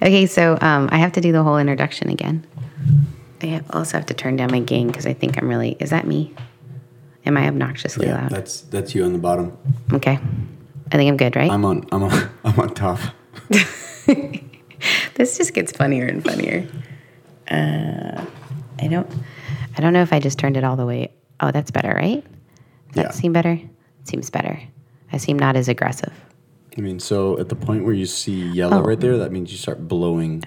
[0.00, 2.46] Okay, so um, I have to do the whole introduction again.
[3.42, 5.76] I also have to turn down my gain because I think I'm really.
[5.80, 6.34] Is that me?
[7.26, 8.30] Am I obnoxiously Yeah, loud?
[8.30, 9.56] that's that's you on the bottom.
[9.92, 10.18] Okay.
[10.90, 11.50] I think I'm good, right?
[11.50, 12.98] I'm on I'm on I'm on top.
[15.14, 16.66] this just gets funnier and funnier.
[17.50, 18.24] Uh,
[18.80, 19.10] I don't.
[19.76, 21.12] I don't know if I just turned it all the way.
[21.40, 22.24] Oh, that's better, right?
[22.88, 23.10] Does that Yeah.
[23.10, 23.60] seem better?
[24.04, 24.60] Seems better.
[25.12, 26.12] I seem not as aggressive.
[26.78, 28.82] I mean, so at the point where you see yellow Oh.
[28.84, 30.44] right there, that means you start blowing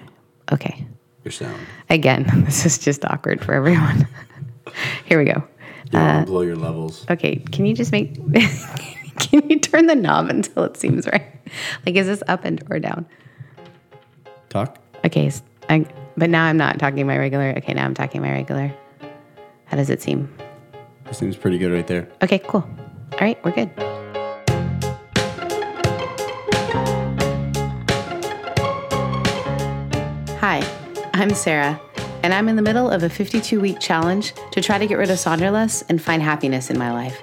[0.50, 0.86] Okay.
[1.24, 1.60] your sound.
[1.90, 4.08] Again, this is just awkward for everyone.
[5.04, 5.44] Here we go.
[5.92, 7.04] You Uh, blow your levels.
[7.10, 8.14] Okay, can you just make
[9.18, 11.26] can you turn the knob until it seems right?
[11.84, 13.04] Like is this up and or down?
[14.48, 14.78] Talk.
[15.04, 15.30] Okay,
[15.68, 15.84] I
[16.16, 17.52] but now I'm not talking my regular.
[17.58, 18.72] Okay, now I'm talking my regular.
[19.66, 20.32] How does it seem?
[21.04, 22.08] This seems pretty good right there.
[22.22, 22.64] Okay, cool.
[23.12, 23.91] All right, we're good.
[30.42, 30.60] Hi,
[31.14, 31.80] I'm Sarah,
[32.24, 35.08] and I'm in the middle of a 52 week challenge to try to get rid
[35.08, 37.22] of Sonderless and find happiness in my life.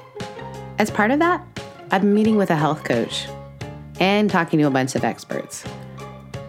[0.78, 1.46] As part of that,
[1.92, 3.28] I've been meeting with a health coach
[4.00, 5.66] and talking to a bunch of experts.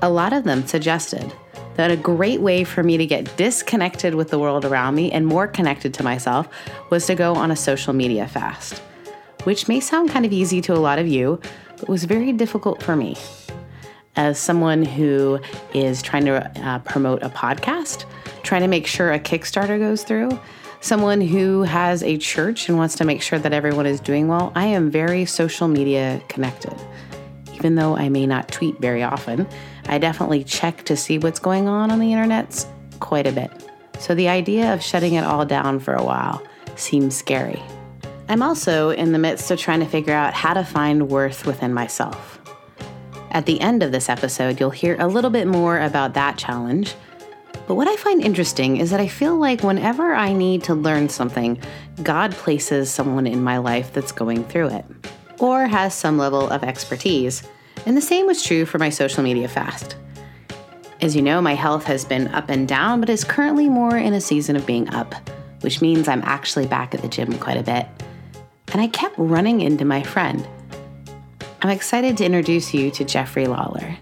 [0.01, 1.33] A lot of them suggested
[1.75, 5.27] that a great way for me to get disconnected with the world around me and
[5.27, 6.49] more connected to myself
[6.89, 8.79] was to go on a social media fast,
[9.43, 11.41] which may sound kind of easy to a lot of you,
[11.79, 13.17] but was very difficult for me.
[14.17, 15.41] As someone who
[15.73, 18.05] is trying to uh, promote a podcast,
[18.43, 20.39] trying to make sure a Kickstarter goes through,
[20.81, 24.53] someone who has a church and wants to make sure that everyone is doing well,
[24.55, 26.75] I am very social media connected.
[27.55, 29.47] Even though I may not tweet very often,
[29.87, 32.67] I definitely check to see what's going on on the internet
[32.99, 33.51] quite a bit.
[33.99, 36.43] So the idea of shutting it all down for a while
[36.77, 37.63] seems scary.
[38.29, 41.75] I'm also in the midst of trying to figure out how to find worth within
[41.75, 42.40] myself.
[43.33, 46.95] At the end of this episode, you'll hear a little bit more about that challenge.
[47.69, 51.09] But what I find interesting is that I feel like whenever I need to learn
[51.09, 51.61] something,
[52.03, 54.85] God places someone in my life that's going through it
[55.39, 57.45] or has some level of expertise.
[57.87, 59.97] And the same was true for my social media fast.
[61.01, 64.13] As you know, my health has been up and down, but is currently more in
[64.13, 65.15] a season of being up,
[65.61, 67.87] which means I'm actually back at the gym quite a bit.
[68.73, 70.47] And I kept running into my friend.
[71.63, 73.99] I'm excited to introduce you to Jeffrey Lawler.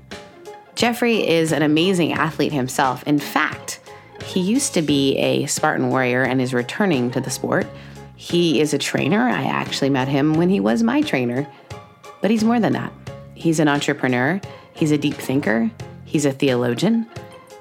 [0.76, 3.02] Jeffrey is an amazing athlete himself.
[3.02, 3.80] In fact,
[4.24, 7.66] he used to be a Spartan warrior and is returning to the sport.
[8.14, 9.28] He is a trainer.
[9.28, 11.52] I actually met him when he was my trainer.
[12.20, 12.92] But he's more than that.
[13.34, 14.41] He's an entrepreneur,
[14.72, 15.68] he's a deep thinker,
[16.04, 17.08] he's a theologian.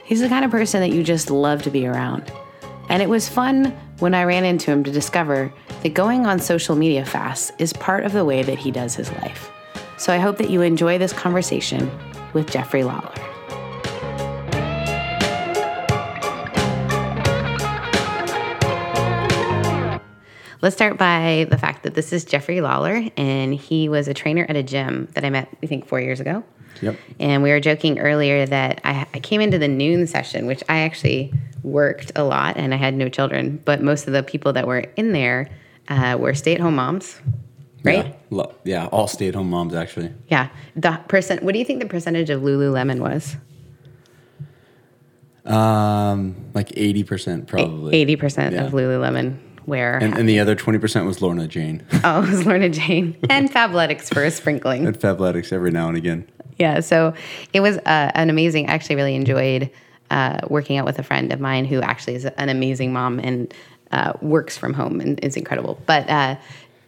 [0.06, 2.32] He's the kind of person that you just love to be around.
[2.90, 6.76] And it was fun when I ran into him to discover that going on social
[6.76, 9.52] media fast is part of the way that he does his life.
[9.98, 11.92] So I hope that you enjoy this conversation
[12.34, 13.14] with Jeffrey Lawler.
[20.62, 24.46] Let's start by the fact that this is Jeffrey Lawler, and he was a trainer
[24.50, 26.44] at a gym that I met, I think, four years ago.
[26.82, 26.96] Yep.
[27.20, 30.80] And we were joking earlier that I, I came into the noon session, which I
[30.80, 34.68] actually worked a lot and I had no children, but most of the people that
[34.68, 35.50] were in there
[35.90, 37.20] uh, were stay at home moms,
[37.88, 38.16] right?
[38.30, 38.44] Yeah.
[38.64, 38.86] Yeah.
[38.88, 40.14] All stay-at-home moms actually.
[40.28, 40.50] Yeah.
[40.76, 43.36] The percent, what do you think the percentage of Lululemon was?
[45.46, 48.06] Um, like eighty percent probably.
[48.06, 48.66] 80% Yeah.
[48.66, 49.98] of Lululemon wear.
[49.98, 53.50] And, and the other twenty percent was Lorna Jane oh, it was Lorna Jane and
[53.50, 54.86] Fabletics for a sprinkling.
[54.86, 56.28] and Fabletics every now and again.
[56.60, 57.14] Yeah, so
[57.54, 58.68] it was uh, an amazing.
[58.70, 59.70] I actually really enjoyed
[60.10, 63.54] uh, working out with a friend of mine who actually is an amazing mom and
[63.92, 65.80] uh, works from home and is incredible.
[65.86, 66.36] But uh,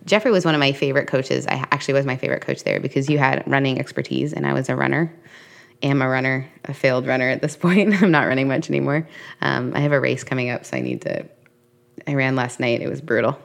[0.09, 1.45] Jeffrey was one of my favorite coaches.
[1.47, 4.67] I actually was my favorite coach there because you had running expertise and I was
[4.69, 5.13] a runner.
[5.83, 8.01] Am a runner, a failed runner at this point.
[8.01, 9.07] I'm not running much anymore.
[9.41, 11.25] Um, I have a race coming up, so I need to.
[12.07, 12.81] I ran last night.
[12.81, 13.39] It was brutal.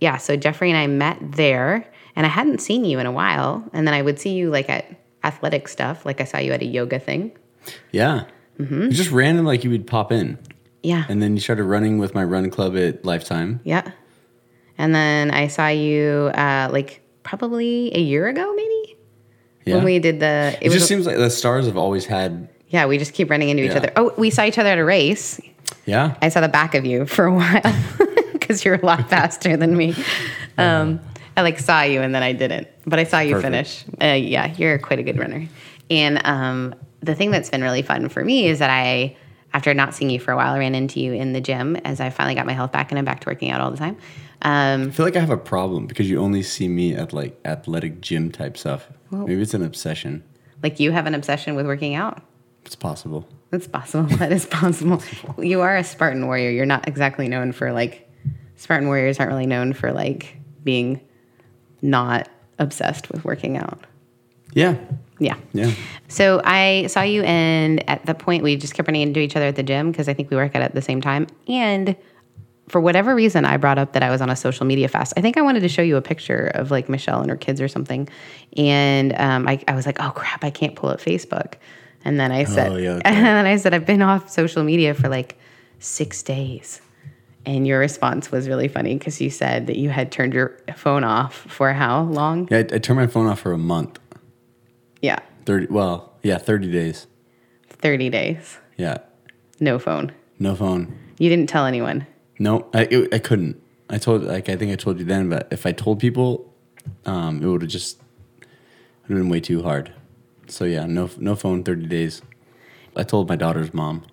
[0.00, 3.64] Yeah, so Jeffrey and I met there, and I hadn't seen you in a while.
[3.72, 4.86] And then I would see you like at
[5.22, 6.04] athletic stuff.
[6.04, 7.32] Like I saw you at a yoga thing.
[7.92, 8.24] Yeah.
[8.58, 8.90] Mm-hmm.
[8.90, 10.38] Just random, like you would pop in,
[10.82, 11.04] Yeah.
[11.08, 13.60] and then you started running with my run club at Lifetime.
[13.64, 13.92] yeah.
[14.80, 18.96] And then I saw you uh, like probably a year ago, maybe
[19.66, 19.74] Yeah.
[19.76, 20.56] when we did the.
[20.62, 22.48] it just seems like the stars have always had.
[22.68, 23.76] yeah, we just keep running into each Yeah.
[23.76, 23.92] other.
[23.96, 25.38] Oh, we saw each other at a race.
[25.84, 26.14] Yeah.
[26.22, 27.60] I saw the back of you for a while
[28.32, 29.94] because you're a lot faster than me.
[30.56, 31.00] Um,
[31.36, 33.52] I like saw you and then I didn't, but I saw you Perfect.
[33.52, 33.84] finish.
[34.00, 35.46] Uh, yeah, you're quite a good runner.
[35.90, 39.16] And um, the thing that's been really fun for me is that I,
[39.52, 42.00] after not seeing you for a while, I ran into you in the gym as
[42.00, 43.96] I finally got my health back and I'm back to working out all the time.
[44.42, 47.38] Um, I feel like I have a problem because you only see me at like
[47.44, 48.88] athletic gym type stuff.
[49.10, 50.22] Maybe it's an obsession.
[50.62, 52.22] like you have an obsession with working out.
[52.64, 53.26] It's possible.
[53.52, 54.16] It's possible.
[54.18, 55.02] That is possible.
[55.38, 56.50] You are a Spartan warrior.
[56.50, 58.08] You're not exactly known for like
[58.56, 61.00] Spartan warriors aren't really known for like being
[61.82, 62.28] not
[62.58, 63.84] obsessed with working out.
[64.52, 64.76] Yeah.
[65.18, 65.36] Yeah.
[65.52, 65.72] Yeah.
[66.08, 69.46] So I saw you, and at the point we just kept running into each other
[69.46, 71.26] at the gym because I think we work out at the same time.
[71.48, 71.96] And
[72.70, 75.12] for whatever reason, I brought up that I was on a social media fast.
[75.16, 77.60] I think I wanted to show you a picture of like Michelle and her kids
[77.60, 78.08] or something.
[78.56, 81.54] And um, I, I was like, oh crap, I can't pull up Facebook.
[82.04, 83.02] And then I said, Oh, yeah, okay.
[83.04, 85.36] and then I said, I've been off social media for like
[85.80, 86.80] six days.
[87.44, 91.04] And your response was really funny because you said that you had turned your phone
[91.04, 92.46] off for how long?
[92.50, 92.58] Yeah.
[92.58, 93.98] I, I turned my phone off for a month.
[95.02, 97.06] Yeah, 30, well, yeah, 30 days.
[97.68, 98.58] 30 days.
[98.76, 98.98] Yeah.
[99.58, 100.12] No phone.
[100.38, 100.96] No phone.
[101.18, 102.06] You didn't tell anyone.
[102.40, 103.60] No, I, it, I couldn't.
[103.90, 106.52] I told, like, I think I told you then, but if I told people,
[107.04, 108.00] um, it would have just,
[108.40, 108.46] it
[109.08, 109.92] would have been way too hard.
[110.48, 112.22] So yeah, no, no phone, 30 days.
[112.96, 114.04] I told my daughter's mom.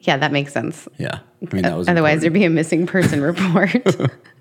[0.00, 0.86] Yeah, that makes sense.
[0.98, 1.20] Yeah.
[1.50, 2.20] I mean, that was Otherwise, important.
[2.22, 3.70] there'd be a missing person report.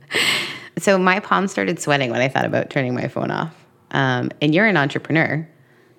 [0.78, 3.56] so my palms started sweating when I thought about turning my phone off.
[3.92, 5.48] Um, and you're an entrepreneur,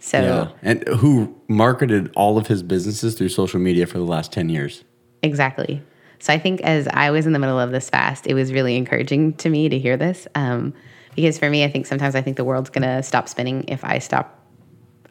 [0.00, 0.49] so Yeah.
[0.62, 4.84] And who marketed all of his businesses through social media for the last 10 years.
[5.23, 5.82] exactly.
[6.23, 8.77] So I think as I was in the middle of this fast, it was really
[8.77, 10.29] encouraging to me to hear this.
[10.37, 10.73] Um,
[11.17, 13.99] because for me, I think sometimes I think the world's gonna stop spinning if I
[13.99, 14.39] stop.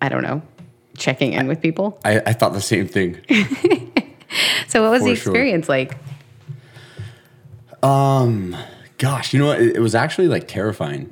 [0.02, 0.42] I don't know,
[0.98, 2.00] checking in with people.
[2.06, 3.20] I, I thought the same thing.
[4.68, 5.34] So what was the For sure.
[5.34, 5.98] experience like?
[8.98, 9.62] Gosh, you know what?
[9.62, 11.10] It, it was actually like terrifying.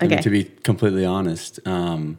[0.00, 2.18] I mean, to be completely honest, um,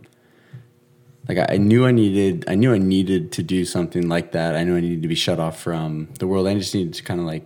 [1.28, 4.56] like I, I knew I needed, I knew I needed to do something like that.
[4.56, 6.48] I knew I needed to be shut off from the world.
[6.48, 7.46] I just needed to kind of like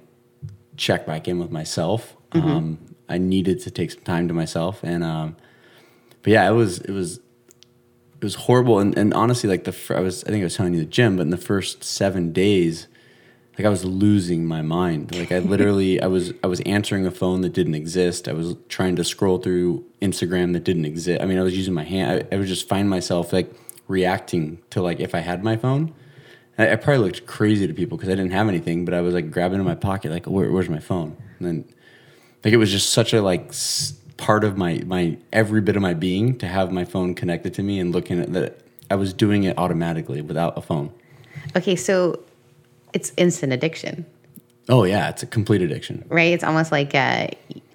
[0.78, 2.16] check back in with myself.
[2.32, 2.48] Mm-hmm.
[2.48, 5.38] Um, I needed to take some time to myself, and um,
[6.24, 7.20] but yeah, it was it was
[8.16, 8.80] it was horrible.
[8.80, 10.86] And, and honestly, like the fir- I was, I think I was telling you the
[10.86, 12.88] gym, but in the first seven days,
[13.58, 15.16] like I was losing my mind.
[15.16, 18.28] Like I literally, I was, I was answering a phone that didn't exist.
[18.28, 21.22] I was trying to scroll through Instagram that didn't exist.
[21.22, 22.26] I mean, I was using my hand.
[22.32, 23.54] I, I would just find myself like
[23.88, 25.94] reacting to like if I had my phone.
[26.58, 29.14] I, I probably looked crazy to people because I didn't have anything, but I was
[29.14, 31.18] like grabbing in my pocket, like, Where, where's my phone?
[31.40, 31.66] And then,
[32.44, 35.82] like, it was just such a like s- part of my my every bit of
[35.82, 38.60] my being to have my phone connected to me and looking at that.
[38.90, 40.92] I was doing it automatically without a phone.
[41.56, 42.20] Okay, so
[42.94, 44.06] it's instant addiction.
[44.70, 46.06] Oh yeah, it's a complete addiction.
[46.08, 46.34] right?
[46.34, 47.28] It's almost like uh,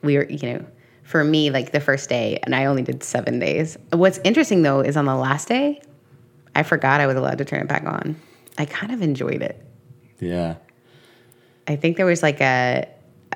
[0.03, 0.65] we were, you know,
[1.03, 3.77] for me, like the first day, and I only did seven days.
[3.93, 5.83] What's interesting though is on the last day,
[6.61, 8.21] I forgot I was allowed to turn it back on.
[8.59, 9.65] I kind of enjoyed it.
[10.19, 10.57] Yeah.
[11.67, 12.87] I think there was like a,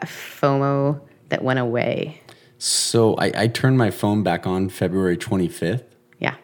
[0.02, 1.00] a FOMO
[1.30, 2.20] that went away.
[2.58, 5.84] So I, I turned my phone back on February 25th.
[6.18, 6.34] Yeah.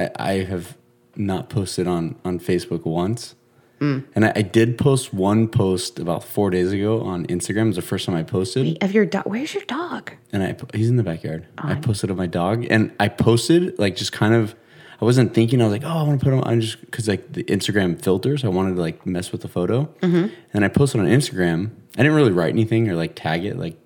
[0.00, 0.76] I, I have
[1.14, 3.36] not posted on, on Facebook once.
[3.80, 4.04] Mm.
[4.16, 7.62] And I, I did post one post about four days ago on Instagram.
[7.62, 8.82] It was the first time I posted.
[8.82, 9.26] Of your dog.
[9.26, 10.10] Where's your dog?
[10.32, 11.46] and I he's in the backyard.
[11.56, 14.56] I posted of my dog, and I posted like just kind of.
[15.00, 15.60] I wasn't thinking.
[15.60, 18.00] I was like, oh, I want to put him on just because like the Instagram
[18.02, 18.44] filters.
[18.44, 20.34] I wanted to like mess with the photo, Mm-hmm.
[20.54, 21.70] and I posted on Instagram.
[21.98, 23.76] I didn't really write anything or like tag it like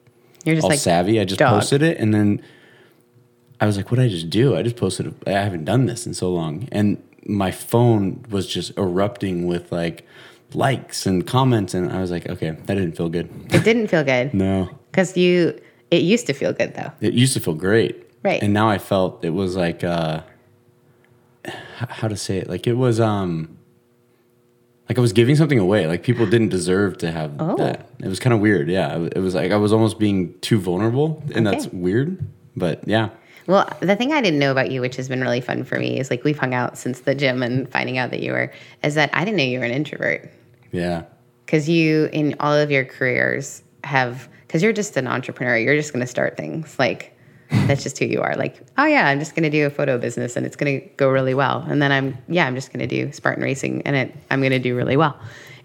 [0.45, 1.21] You're just all like savvy.
[1.21, 1.61] I just dog.
[1.61, 2.43] posted it, and then
[3.61, 4.57] I was like, what did I just do?
[4.57, 5.15] I just posted.
[5.27, 10.07] I haven't done this in so long, and my phone was just erupting with like
[10.55, 13.29] likes and comments, and I was like, okay, that didn't feel good.
[13.53, 14.69] It didn't feel good No.
[14.91, 15.61] because you.
[15.91, 16.93] It used to feel good though.
[17.01, 18.07] It used to feel great.
[18.23, 18.41] Right.
[18.43, 20.23] And now I felt it was like uh
[21.89, 22.49] how to say it?
[22.49, 23.57] Like it was um
[24.89, 25.87] like I was giving something away.
[25.87, 27.57] Like people didn't deserve to have Oh.
[27.57, 27.89] that.
[28.01, 28.69] It was kind of weird.
[28.69, 29.09] Yeah.
[29.15, 32.19] It was like I was almost being too vulnerable and that's weird.
[32.57, 33.11] But yeah.
[33.47, 35.99] Well, the thing I didn't know about you, which has been really fun for me,
[35.99, 38.53] is like we've hung out since the gym and finding out that you were,
[38.85, 40.31] is that I didn't know you were an introvert.
[40.73, 41.05] Yeah.
[41.47, 45.93] because you in all of your careers have because you're just an entrepreneur you're just
[45.93, 47.10] going to start things like
[47.51, 48.37] that's just who you are.
[48.37, 50.87] Like oh yeah i'm just going to do a photo business and it's going to
[50.97, 51.65] go really well.
[51.69, 54.53] And then i'm yeah i'm just going to do spartan racing and it, i'm going
[54.53, 55.19] to do really well.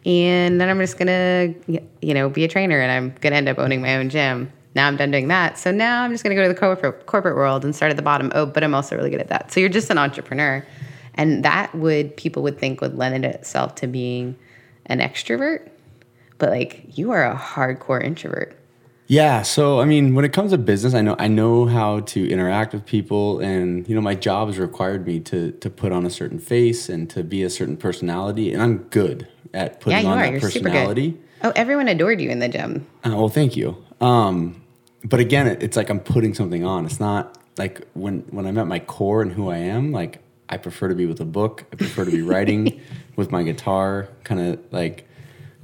[0.05, 3.37] And then i'm just going to you know be a trainer and i'm going to
[3.37, 4.51] end up owning my own gym.
[4.75, 5.57] Now i'm done doing that.
[5.57, 7.97] So now i'm just going to go to the corporate, corporate world and start at
[7.97, 8.31] the bottom.
[8.35, 9.51] Oh but i'm also really good at that.
[9.51, 10.65] So you're just an entrepreneur.
[11.15, 14.37] And that would people would think would lend itself to being
[14.87, 15.69] an extrovert.
[16.37, 18.59] But like you are a hardcore introvert.
[19.07, 22.27] Yeah, so I mean, when it comes to business, I know I know how to
[22.29, 26.05] interact with people, and you know, my job has required me to to put on
[26.05, 30.01] a certain face and to be a certain personality, and I'm good at putting Yeah,
[30.03, 30.21] you on are.
[30.23, 31.11] that You're super personality.
[31.11, 31.19] good.
[31.43, 32.87] Oh, everyone adored you in the gym.
[33.05, 33.77] Uh, well, thank you.
[34.01, 34.61] Um,
[35.03, 36.85] but again, it, it's like I'm putting something on.
[36.85, 39.91] It's not like when when I'm at my core and who I am.
[39.91, 40.17] Like
[40.49, 41.63] I prefer to be with a book.
[41.71, 42.81] I prefer to be writing
[43.15, 45.04] with my guitar, kind of like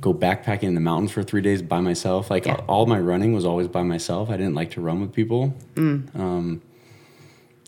[0.01, 2.29] go backpacking in the mountains for three days by myself.
[2.29, 2.55] Like Yeah.
[2.67, 4.29] all my running was always by myself.
[4.29, 5.53] I didn't like to run with people.
[5.77, 6.62] Um,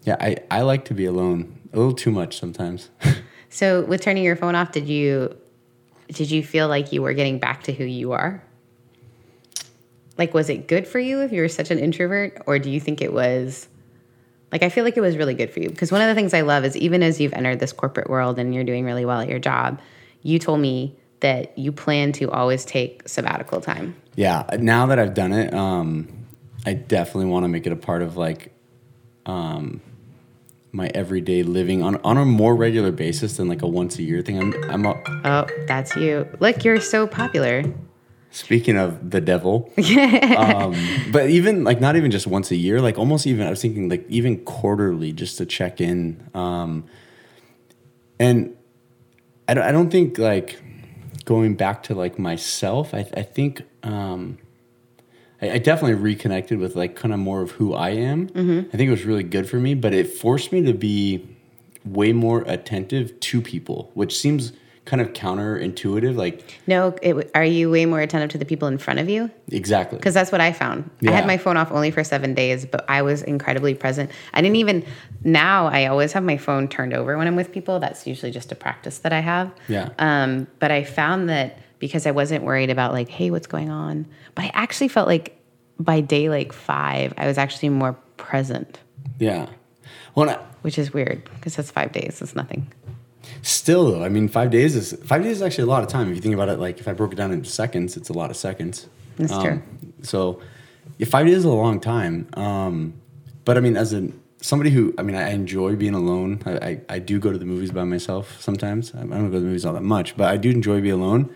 [0.03, 2.89] yeah, I, I like to be alone a little too much sometimes.
[3.49, 5.37] So with turning your phone off, did you
[6.11, 8.41] did you feel like you were getting back to who you are?
[10.17, 12.79] Like was it good for you if you were such an introvert or do you
[12.79, 13.67] think it was
[14.51, 16.33] like I feel like it was really good for you because one of the things
[16.33, 19.19] I love is even as you've entered this corporate world and you're doing really well
[19.21, 19.79] at your job,
[20.23, 23.95] you told me that you plan to always take sabbatical time.
[24.15, 26.07] yeah, now that I've done it, um,
[26.65, 28.51] I definitely want to make it a part of like
[29.25, 29.81] um,
[30.71, 34.21] my everyday living on on a more regular basis than like a once a year
[34.21, 34.37] thing.
[34.39, 36.27] I'm I'm a, Oh, that's you.
[36.39, 37.63] Look, you're so popular.
[38.31, 39.71] speaking of the devil,
[40.37, 40.75] um,
[41.11, 43.87] but even like not even just once a year, like almost even I was thinking
[43.89, 46.29] like even quarterly just to check in.
[46.33, 46.83] Um,
[48.19, 48.55] and
[49.47, 50.61] I don't, I don't think like
[51.25, 52.93] going back to like myself.
[52.93, 54.37] I I think um,
[55.41, 58.29] I, I definitely reconnected with like kind of more of who I am.
[58.73, 61.27] I think it was really good for me, but it forced me to be
[61.85, 64.53] way more attentive to people, which seems
[64.85, 66.15] kind of counterintuitive.
[66.15, 69.29] Like No, it, are you way more attentive to the people in front of you?
[69.49, 69.97] exactly.
[69.97, 70.89] because that's what I found.
[71.07, 74.11] I had my phone off only for seven days, but I was incredibly present.
[74.33, 74.85] I didn't even
[75.23, 75.67] now.
[75.67, 77.79] I always have my phone turned over when I'm with people.
[77.79, 79.51] That's usually just a practice that I have.
[79.67, 79.89] Yeah.
[79.99, 84.05] Um, but I found that because I wasn't worried about like, hey, what's going on,
[84.35, 85.37] but I actually felt like
[85.79, 88.79] by day like five, I was actually more present,
[89.19, 89.47] Yeah.
[90.15, 92.21] Well, I- which is weird because that's five days.
[92.21, 92.71] It's nothing.
[93.41, 96.09] Still though, I mean, five days is five days is actually a lot of time.
[96.09, 98.13] If you think about it, like if I broke it down into seconds, it's a
[98.13, 98.87] lot of seconds.
[99.19, 99.61] Um, That's true.
[100.01, 100.41] So,
[100.97, 102.27] yeah, five days is a long time.
[102.33, 102.93] Um,
[103.45, 104.09] but I mean, as a
[104.41, 106.41] somebody who, I mean, I enjoy being alone.
[106.45, 108.93] I, I, I do go to the movies by myself sometimes.
[108.93, 111.33] I don't go to the movies all that much, but I do enjoy being alone.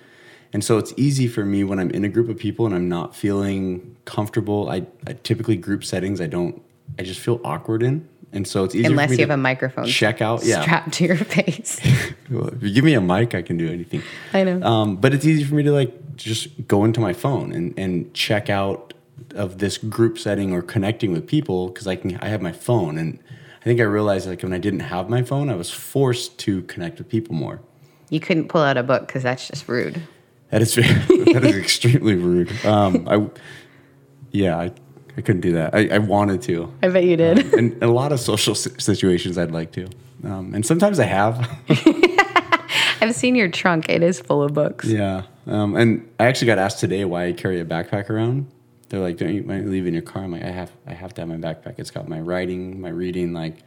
[0.53, 2.89] And so it's easy for me when I'm in a group of people and I'm
[2.89, 4.69] not feeling comfortable.
[4.69, 6.61] I, I typically group settings I don't.
[6.99, 8.07] I just feel awkward in.
[8.33, 10.43] And so it's easier Unless you to have a microphone check out.
[10.43, 11.79] Yeah, strapped to your face.
[12.29, 14.03] well, if you give me a mic, I can do anything.
[14.33, 14.61] I know.
[14.61, 18.13] Um, but it's easy for me to like just go into my phone and, and
[18.13, 18.93] check out
[19.35, 22.97] of this group setting or connecting with people because I can I have my phone
[22.97, 23.19] and
[23.61, 26.61] I think I realized like when I didn't have my phone, I was forced to
[26.63, 27.61] connect with people more.
[28.09, 30.01] you couldn't pull out a book because that's just rude.
[30.51, 32.51] That is that is extremely rude.
[32.65, 33.27] Um, I
[34.31, 34.71] yeah, I,
[35.17, 35.73] I couldn't do that.
[35.73, 36.71] I, I wanted to.
[36.83, 37.53] I bet you did.
[37.53, 39.89] In, in a lot of social situations, I'd like to,
[40.23, 41.49] um, and sometimes I have.
[43.01, 43.89] I've seen your trunk.
[43.89, 44.85] It is full of books.
[44.85, 45.23] Yeah.
[45.47, 48.47] Um, and I actually got asked today why I carry a backpack around.
[48.89, 50.71] They're like, "Don't you why don't you leave in your car?" I'm like, "I have,
[50.85, 51.75] I have to have my backpack.
[51.77, 53.33] It's got my writing, my reading.
[53.33, 53.57] Like,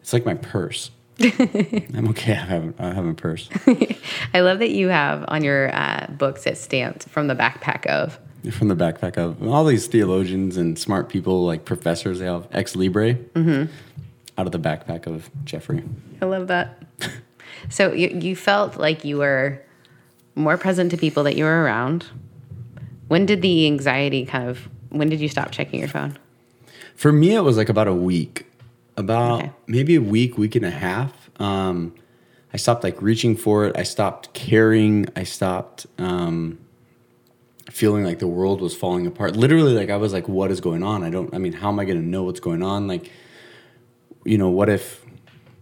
[0.00, 0.90] it's like my purse.
[1.20, 2.32] I'm okay.
[2.32, 3.50] I have, I have a purse
[4.34, 8.18] I love that you have on your uh, books it stamped from the backpack of.
[8.50, 12.18] From the backpack of all these theologians and smart people, like professors.
[12.18, 15.82] They have ex libri out of the backpack of Jeffrey.
[16.20, 16.82] I love that.
[17.68, 19.62] so you, you felt like you were
[20.34, 22.06] more present to people that you were around.
[23.08, 26.18] When did the anxiety kind of, when did you stop checking your phone?
[26.96, 28.46] For me, it was like about a week,
[28.96, 29.52] about Okay.
[29.66, 31.30] maybe a week, week and a half.
[31.40, 31.94] Um,
[32.54, 33.76] I stopped like reaching for it.
[33.76, 35.06] I stopped caring.
[35.16, 36.58] I stopped um,
[37.72, 39.34] feeling like the world was falling apart.
[39.34, 41.34] Literally, like I was like, "What is going on?" I don't.
[41.34, 42.86] I mean, how am I going to know what's going on?
[42.86, 43.10] Like,
[44.24, 45.04] you know, what if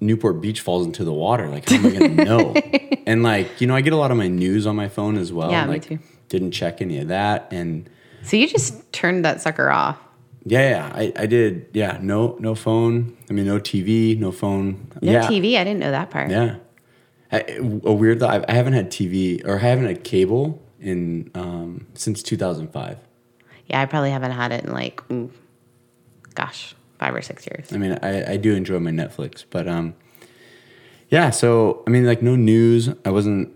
[0.01, 1.49] Newport Beach falls into the water?
[1.49, 2.55] Like, how am I going to know?
[3.07, 5.33] and like, you know, I get a lot of my news on my phone as
[5.33, 5.51] well.
[5.51, 5.99] Yeah, me like, too.
[6.29, 7.89] Didn't check any of that, and
[8.25, 9.97] So you just turned that sucker off.
[10.45, 11.69] yeah, yeah, I, I did.
[11.73, 13.17] Yeah, no, no phone.
[13.29, 14.91] I mean, no TV, no phone.
[15.01, 15.57] No yeah, TV.
[15.57, 16.31] I didn't know that part.
[16.31, 16.57] Yeah.
[17.33, 17.45] I,
[17.85, 18.45] a weird thought.
[18.49, 22.99] I, I haven't had TV or I haven't had cable in um, since 2005.
[23.67, 25.01] Yeah, I probably haven't had it in like,
[26.35, 27.73] gosh, five or six years.
[27.73, 29.95] I mean, I, I do enjoy my Netflix, but um,
[31.09, 31.31] yeah.
[31.31, 32.89] So I mean, like no news.
[33.05, 33.55] I wasn't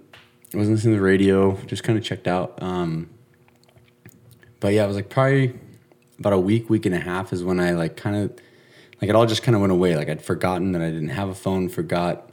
[0.53, 1.57] I wasn't listening to the radio.
[1.67, 2.61] Just kind of checked out.
[2.63, 3.11] Um,
[4.61, 5.59] but yeah, it was like probably
[6.19, 8.31] about a week, week and a half is when I like kind of
[9.03, 9.97] like it all just kind of went away.
[9.97, 11.69] Like I'd forgotten that I didn't have a phone.
[11.69, 12.31] Forgot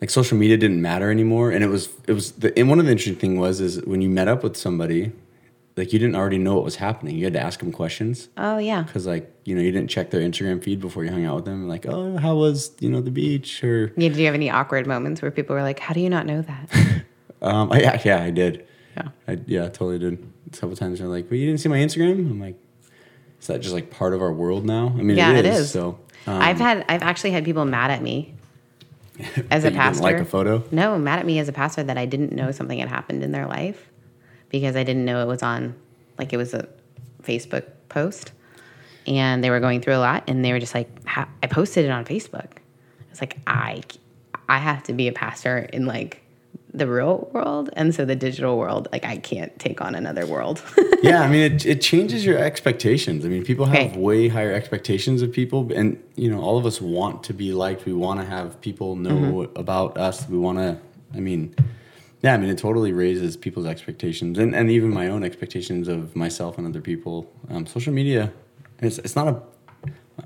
[0.00, 1.50] like social media didn't matter anymore.
[1.50, 4.00] And it was it was the and one of the interesting thing was is when
[4.02, 5.12] you met up with somebody,
[5.76, 7.16] like you didn't already know what was happening.
[7.16, 8.82] You had to ask them questions Oh, yeah.
[8.82, 11.44] because like you know you didn't check their Instagram feed before you hung out with
[11.46, 11.68] them.
[11.68, 14.86] Like, oh, how was you know the beach or Yeah, did you have any awkward
[14.86, 16.70] moments where people were like, how do you not know that?
[17.42, 18.66] um, I, yeah, yeah, I did.
[18.96, 19.08] Yeah.
[19.28, 20.14] I, yeah, I totally did.
[20.52, 22.18] A couple times they're like, well, you didn't see my Instagram.
[22.18, 22.56] I'm like,
[23.40, 24.88] is that just like part of our world now?
[24.98, 25.60] I mean, Yeah, it it is.
[25.60, 25.70] is.
[25.70, 28.34] So um, I've had, I've actually had people mad at me
[29.50, 30.02] as a pastor.
[30.02, 30.62] like a photo.
[30.70, 33.32] No, mad at me as a pastor that I didn't know something had happened in
[33.32, 33.88] their life
[34.48, 35.74] because I didn't know it was on,
[36.18, 36.68] like it was a
[37.22, 38.32] Facebook post,
[39.06, 41.84] and they were going through a lot, and they were just like, ha- I posted
[41.84, 42.50] it on Facebook.
[43.10, 43.82] It's like I,
[44.48, 46.22] I have to be a pastor in like
[46.74, 50.62] the real world, and so the digital world, like I can't take on another world.
[51.02, 53.24] yeah, I mean, it, it changes your expectations.
[53.24, 53.96] I mean, people have Right.
[53.96, 57.86] way higher expectations of people, and you know, all of us want to be liked.
[57.86, 59.58] We want to have people know Mm-hmm.
[59.58, 60.28] about us.
[60.28, 60.78] We want to.
[61.14, 61.54] I mean,
[62.22, 66.14] yeah, I mean, it totally raises people's expectations, and and even my own expectations of
[66.14, 67.32] myself and other people.
[67.50, 68.30] Um, social media,
[68.80, 69.40] it's it's not a.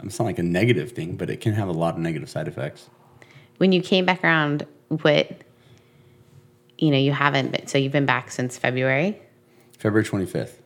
[0.05, 2.49] It's not like a negative thing, but it can have a lot of negative side
[2.49, 2.89] effects.
[3.59, 5.27] when you came back around, what,
[6.83, 9.17] you know, you haven't been, so you've been back since February,
[9.79, 10.61] February twenty fifth.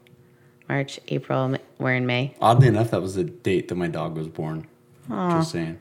[0.68, 2.34] March, April, we're in May.
[2.40, 4.66] Oddly enough, that was the date that my dog was born.
[5.08, 5.78] Just saying.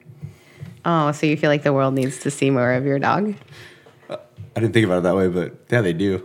[0.83, 3.33] Oh, so you feel like the world needs to see more of your dog?
[4.09, 4.17] I
[4.59, 6.21] didn't think about it that way, but yeah, they do.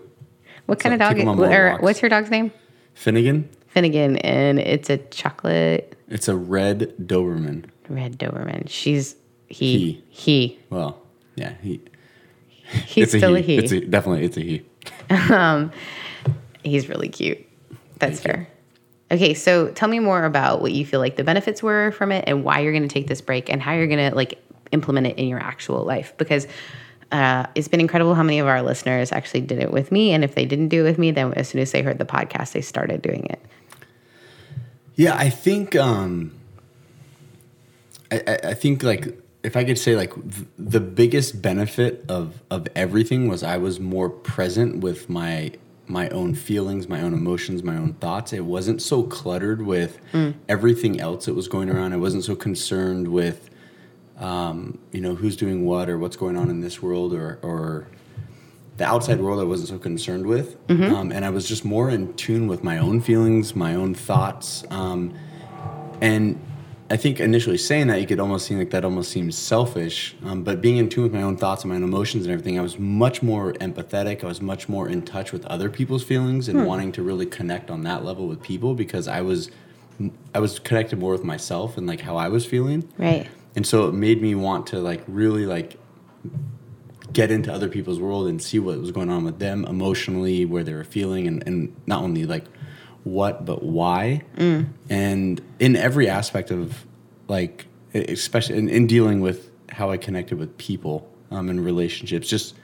[0.67, 1.41] What kind So of dog?
[1.41, 1.83] Or walks.
[1.83, 2.53] what's your dog's name?
[2.95, 3.49] Finnegan.
[3.69, 7.67] Finnegan, and it's a chocolate It's a red Doberman.
[7.89, 8.69] red Doberman.
[8.69, 9.15] She's
[9.47, 10.05] he He.
[10.11, 10.59] he.
[10.69, 11.01] Well,
[11.37, 11.81] yeah, he.
[12.87, 13.57] He's it's still a a he.
[13.57, 13.59] he.
[13.59, 14.63] It's a, definitely, it's a he.
[15.35, 15.73] um,
[16.63, 17.39] He's really cute.
[17.99, 18.45] That's Thank you.
[18.45, 18.49] fair.
[19.13, 22.25] Okay, so tell me more about what you feel like the benefits were from it,
[22.27, 25.07] and why you're going to take this break, and how you're going to like implement
[25.07, 26.15] it in your actual life.
[26.17, 26.47] Because
[27.11, 30.23] uh, it's been incredible how many of our listeners actually did it with me, and
[30.23, 32.53] if they didn't do it with me, then as soon as they heard the podcast,
[32.53, 33.41] they started doing it.
[34.95, 35.75] Yeah, I think.
[35.77, 36.33] um
[38.13, 42.43] I, I I think like if I could say like th- the biggest benefit of
[42.51, 45.53] of everything was I was more present with my
[45.87, 48.33] my own feelings, my own emotions, my own thoughts.
[48.33, 49.99] It wasn't so cluttered with
[50.49, 51.93] everything else that was going around.
[51.93, 53.51] I wasn't so concerned with
[54.19, 57.89] um, you know who's doing what or what's going on in this world or or
[58.77, 60.57] the outside world I wasn't so concerned with,
[60.95, 64.65] um, and I was just more in tune with my own feelings, my own thoughts,
[64.71, 65.13] um,
[66.01, 66.41] and
[66.93, 70.43] I think initially saying that you could almost seem like that almost seems selfish, um,
[70.43, 72.63] but being in tune with my own thoughts and my own emotions and everything, I
[72.63, 74.25] was much more empathetic.
[74.25, 77.71] I was much more in touch with other people's feelings and wanting to really connect
[77.71, 79.51] on that level with people because I was
[80.35, 83.29] I was connected more with myself and like how I was feeling Right.
[83.55, 85.79] and so it made me want to like really like
[87.13, 90.65] get into other people's world and see what was going on with them emotionally where
[90.65, 92.45] they were feeling and, and not only like
[93.05, 94.23] what but why.
[94.89, 96.85] And in every aspect of
[97.29, 102.57] like especially in, in dealing with how i connected with people um, and relationships just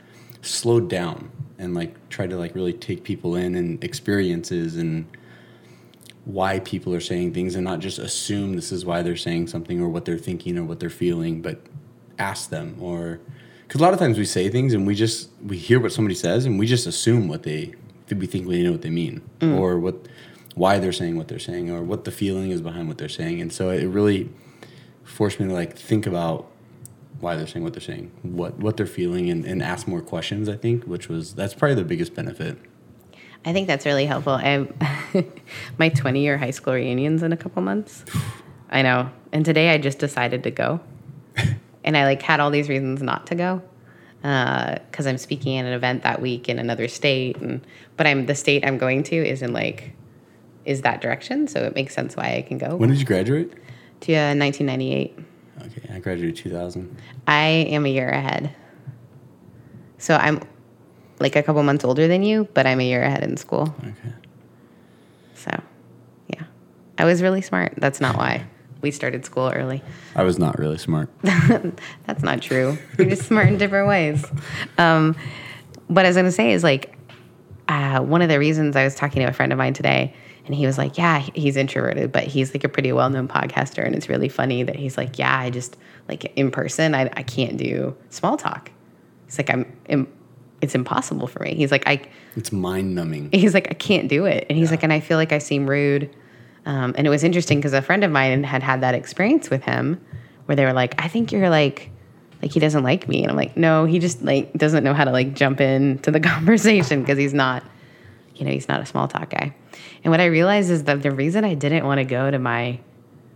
[0.42, 5.06] slowed down and like tried to like really take people in and experiences and
[6.24, 9.80] why people are saying things and not just assume this is why they're saying something
[9.80, 11.60] or what they're thinking or what they're feeling, but
[12.18, 13.20] ask them or
[13.66, 16.14] because a lot of times we say things and we just we hear what somebody
[16.14, 17.74] says and we just assume what they
[18.14, 19.58] we think we know what they mean mm.
[19.58, 20.06] or what
[20.54, 23.40] why they're saying what they're saying or what the feeling is behind what they're saying
[23.40, 24.30] and so it really
[25.04, 26.46] forced me to like think about
[27.20, 30.48] why they're saying what they're saying what what they're feeling and, and ask more questions
[30.48, 32.58] i think which was that's probably the biggest benefit
[33.46, 34.32] I think that's really helpful.
[34.32, 34.66] I
[35.78, 38.04] my 20 year high school reunions in a couple months.
[38.70, 39.08] I know.
[39.32, 40.80] And today I just decided to go.
[41.84, 43.62] and I like had all these reasons not to go.
[44.26, 47.64] Because I'm speaking at an event that week in another state, and
[47.96, 49.92] but I'm the state I'm going to is in like
[50.64, 52.74] is that direction, so it makes sense why I can go.
[52.74, 53.52] When did you graduate?
[54.00, 55.18] To uh, 1998.
[55.64, 58.54] okay i graduated 2000 I am a year ahead,
[59.98, 60.40] so I'm
[61.20, 63.74] like a couple months older than you, but I'm a year ahead in school.
[63.78, 64.12] okay.
[65.34, 65.50] So,
[66.28, 66.44] yeah,
[66.98, 67.74] I was really smart.
[67.76, 68.46] That's not why
[68.82, 69.82] we started school early.
[70.14, 71.08] I was not really smart.
[71.22, 72.78] That's not true.
[72.98, 74.24] You're just smart in different ways.
[74.78, 75.16] Um,
[75.88, 76.96] what I was going to say is like,
[77.68, 80.54] uh, one of the reasons I was talking to a friend of mine today, and
[80.54, 83.84] he was like, Yeah, he's introverted, but he's like a pretty well known podcaster.
[83.84, 85.76] And it's really funny that he's like, Yeah, I just
[86.08, 88.70] like in person, I, I can't do small talk.
[89.24, 90.12] He's like, I'm, im-
[90.60, 91.54] it's impossible for me.
[91.56, 92.02] He's like, I,
[92.36, 93.30] It's mind numbing.
[93.32, 94.46] he's like, I can't do it.
[94.48, 96.14] And he's like, and I feel like I seem rude.
[96.66, 99.62] Um, and it was interesting because a friend of mine had had that experience with
[99.62, 100.00] him
[100.46, 101.90] where they were like, I think you're like,
[102.42, 103.22] like he doesn't like me.
[103.22, 106.20] And I'm like, no, he just like doesn't know how to like jump into the
[106.34, 107.62] conversation because he's not,
[108.34, 109.54] you know, he's not a small talk guy.
[110.04, 112.80] And what I realized is that the reason I didn't want to go to my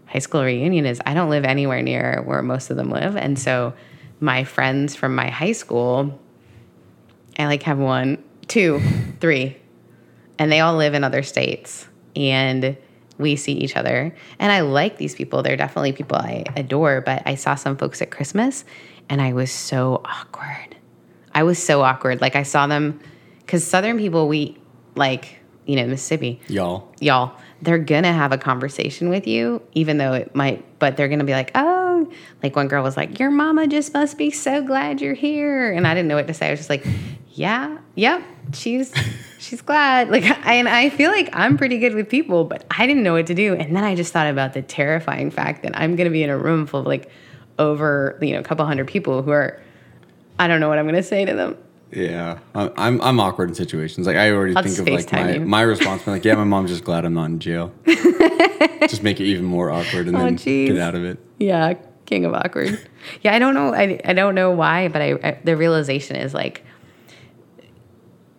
[0.06, 3.16] high school reunion is I don't live anywhere near where most of them live.
[3.16, 3.74] And so
[4.18, 6.20] my friends from my high school,
[7.38, 8.80] I like have one, two,
[9.20, 9.56] three,
[10.38, 11.86] and they all live in other states.
[12.16, 12.76] And
[13.20, 14.14] we see each other.
[14.38, 15.42] And I like these people.
[15.42, 18.64] They're definitely people I adore, but I saw some folks at Christmas
[19.08, 20.76] and I was so awkward.
[21.34, 22.20] I was so awkward.
[22.20, 23.00] Like I saw them
[23.40, 24.58] because Southern people, we
[24.96, 26.92] like, you know, Mississippi, Y'all.
[27.00, 31.24] y'all, they're gonna have a conversation with you, even though it might, but they're gonna
[31.24, 32.10] be like, oh,
[32.42, 35.70] like one girl was like, your mama just must be so glad you're here.
[35.70, 36.48] And I didn't know what to say.
[36.48, 36.84] I was just like,
[37.32, 38.92] yeah, yep, she's,
[39.40, 40.10] she's glad.
[40.10, 43.14] Like, I, and I feel like I'm pretty good with people, but I didn't know
[43.14, 43.54] what to do.
[43.54, 46.38] And then I just thought about the terrifying fact that I'm gonna be in a
[46.38, 47.10] room full of like
[47.58, 49.60] over, you know, a couple hundred people who are,
[50.38, 51.56] I don't know what I'm gonna say to them.
[51.92, 54.06] Yeah, I'm I'm awkward in situations.
[54.06, 55.40] Like I already I'll think of like my, you.
[55.40, 56.06] my response.
[56.06, 57.72] I'm like, yeah, my mom's just glad I'm not in jail.
[58.86, 60.68] just make it even more awkward and Oh, then jeez.
[60.68, 61.18] get out of it.
[61.38, 61.74] Yeah,
[62.06, 62.78] king of awkward.
[63.22, 63.74] yeah, I don't know.
[63.74, 66.64] I, I don't know why, but I, I the realization is like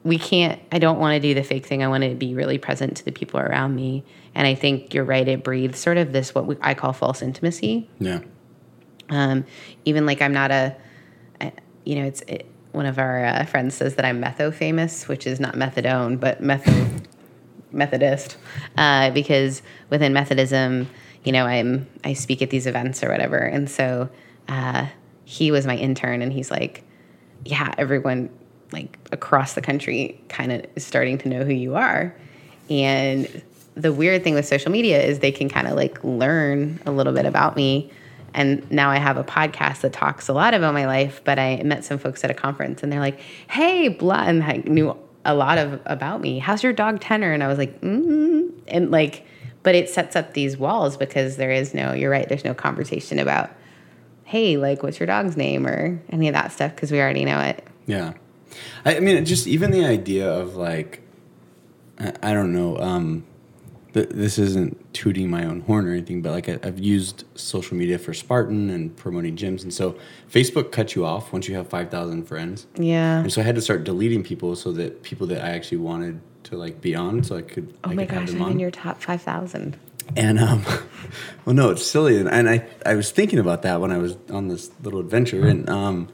[0.03, 0.59] we can't.
[0.71, 1.83] I don't want to do the fake thing.
[1.83, 4.03] I want to be really present to the people around me.
[4.33, 5.27] And I think you're right.
[5.27, 7.89] It breathes sort of this what we, I call false intimacy.
[7.99, 8.21] Yeah,
[9.09, 9.45] Um,
[9.85, 10.75] even like I'm not a,
[11.39, 11.51] I-
[11.83, 15.27] you know, it's it, one of our uh, friends says that I'm metho famous, which
[15.27, 17.03] is not methadone, but metho
[17.73, 18.35] Methodist,
[18.77, 20.89] uh, because within Methodism,
[21.23, 24.09] you know, I'm I speak at these events or whatever, and so
[24.49, 24.87] uh,
[25.23, 26.83] he was my intern, and he's like,
[27.45, 28.29] yeah, everyone
[28.71, 32.15] like across the country kind of is starting to know who you are,
[32.69, 33.41] and
[33.75, 37.13] the weird thing with social media is they can kind of like learn a little
[37.13, 37.91] bit about me.
[38.33, 41.61] And now I have a podcast that talks a lot about my life, but I
[41.63, 45.35] met some folks at a conference and they're like, hey, blah, and I knew a
[45.35, 46.39] lot of about me.
[46.39, 47.31] How's your dog Tenor?
[47.31, 49.25] And I was like, mm and like,
[49.63, 53.19] but it sets up these walls because there is no, you're right, there's no conversation
[53.19, 53.51] about,
[54.23, 57.39] hey, like, what's your dog's name or any of that stuff because we already know
[57.39, 57.63] it.
[57.85, 58.13] yeah.
[58.85, 61.01] I, I mean, just even the idea of like,
[61.99, 62.77] I, I don't know.
[62.77, 63.25] Um,
[63.93, 67.77] th- this isn't tooting my own horn or anything, but like I, I've used social
[67.77, 69.95] media for Spartan and promoting gyms, and so
[70.29, 72.67] Facebook cuts you off once you have five thousand friends.
[72.75, 73.19] Yeah.
[73.19, 76.21] And so I had to start deleting people so that people that I actually wanted
[76.45, 77.73] to like be on, so I could.
[77.83, 78.51] Oh I my could have gosh, them I'm on.
[78.53, 79.77] in your top 5,000.
[80.17, 80.65] And um,
[81.45, 84.17] well, no, it's silly, and, and I I was thinking about that when I was
[84.29, 86.09] on this little adventure, and um,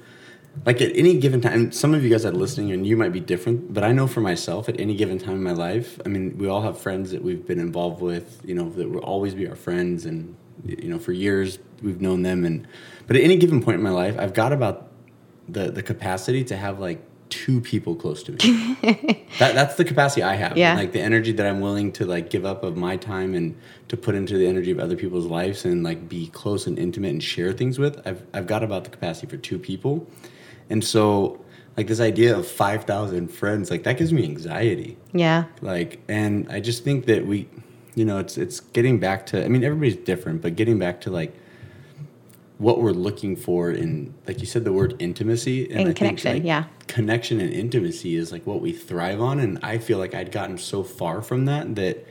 [0.65, 2.97] like at any given time, and some of you guys that are listening, and you
[2.97, 5.99] might be different, but I know for myself, at any given time in my life,
[6.05, 8.99] I mean, we all have friends that we've been involved with, you know, that will
[9.01, 12.67] always be our friends, and you know, for years we've known them, and
[13.05, 14.87] but at any given point in my life, I've got about
[15.47, 18.37] the the capacity to have like two people close to me.
[19.39, 20.57] that that's the capacity I have.
[20.57, 20.75] Yeah.
[20.75, 23.55] Like the energy that I'm willing to like give up of my time and
[23.89, 27.09] to put into the energy of other people's lives and like be close and intimate
[27.09, 28.01] and share things with.
[28.05, 30.07] I've I've got about the capacity for two people.
[30.69, 31.43] And so
[31.75, 34.97] like this idea of 5,000 friends, like that gives me anxiety.
[35.13, 35.45] Yeah.
[35.61, 37.47] Like and I just think that we
[37.95, 41.11] you know, it's it's getting back to I mean everybody's different, but getting back to
[41.11, 41.35] like
[42.57, 46.33] what we're looking for in like you said the word intimacy And I think, connection,
[46.33, 46.65] like, yeah.
[46.87, 50.57] connection and intimacy is like what we thrive on and i feel like i'd gotten
[50.57, 52.07] so far from that that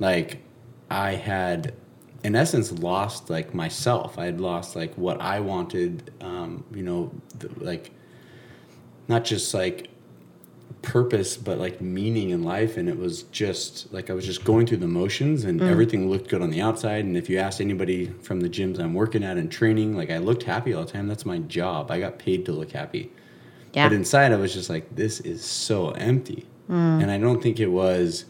[0.00, 0.42] like
[0.90, 1.72] i had
[2.22, 4.18] in essence lost like myself.
[4.18, 7.90] I had lost like what i wanted um you know th- like
[9.08, 9.88] not just like
[10.82, 12.76] purpose but like meaning in life.
[12.76, 16.28] And it was just like i was just going through the motions and everything looked
[16.28, 17.04] good on the outside.
[17.04, 20.18] And if you asked anybody from the gyms i'm working at and training like i
[20.18, 21.06] looked happy all the time.
[21.08, 21.90] That's my job.
[21.90, 23.10] I got paid to look happy.
[23.72, 23.88] Yeah.
[23.88, 26.46] but inside, I was just like, this is so empty.
[27.02, 28.24] And I don't think it was,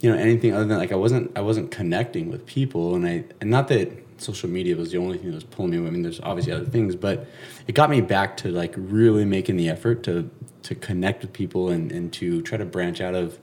[0.00, 3.24] you know, anything other than like I wasn't I wasn't connecting with people, and I
[3.40, 5.88] and not that social media was the only thing that was pulling me away.
[5.88, 7.26] I mean, there's obviously other things, but
[7.66, 10.30] it got me back to like really making the effort to
[10.62, 13.38] to connect with people and and to try to branch out of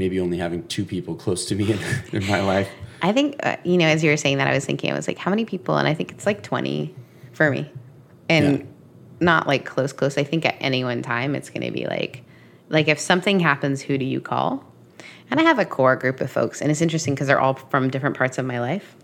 [0.00, 1.78] maybe only having two people close to me in,
[2.12, 2.68] in my life.
[3.02, 5.06] I think, uh, you know, as you were saying that, I was thinking, I was
[5.06, 5.76] like, how many people?
[5.76, 6.94] And I think it's like 20
[7.32, 7.70] for me.
[8.28, 8.64] And Yeah.
[9.20, 10.18] not like close, close.
[10.18, 12.22] I think at any one time, it's going to be like,
[12.70, 14.64] like if something happens, who do you call?
[15.30, 16.60] And I have a core group of folks.
[16.60, 18.96] And it's interesting because they're all from different parts of my life.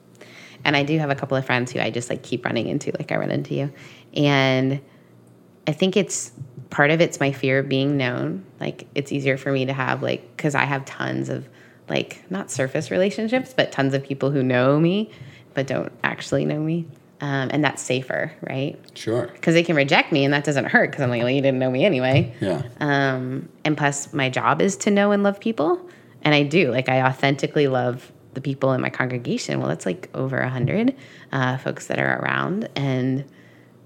[0.65, 2.93] And I do have a couple of friends who I just like keep running into,
[2.99, 3.73] like I run into you.
[4.15, 4.81] And
[5.67, 6.33] I think it's
[6.71, 8.45] part of it's my fear of being known.
[8.59, 11.49] Like it's easier for me to have like because I have tons of
[11.89, 15.11] like not surface relationships, but tons of people who know me
[15.57, 16.87] but don't actually know me,
[17.23, 18.79] um, and that's safer, right?
[18.93, 19.27] Sure.
[19.27, 21.59] Because they can reject me and that doesn't hurt because I'm like, well, you didn't
[21.59, 22.33] know me anyway.
[22.43, 22.63] Yeah.
[22.79, 25.81] Um, and plus, my job is to know and love people,
[26.27, 26.73] and I do.
[26.73, 29.61] Like, I authentically love the people in my congregation.
[29.61, 30.97] Well, that's like over a hundred
[31.31, 33.25] uh, folks that are around, and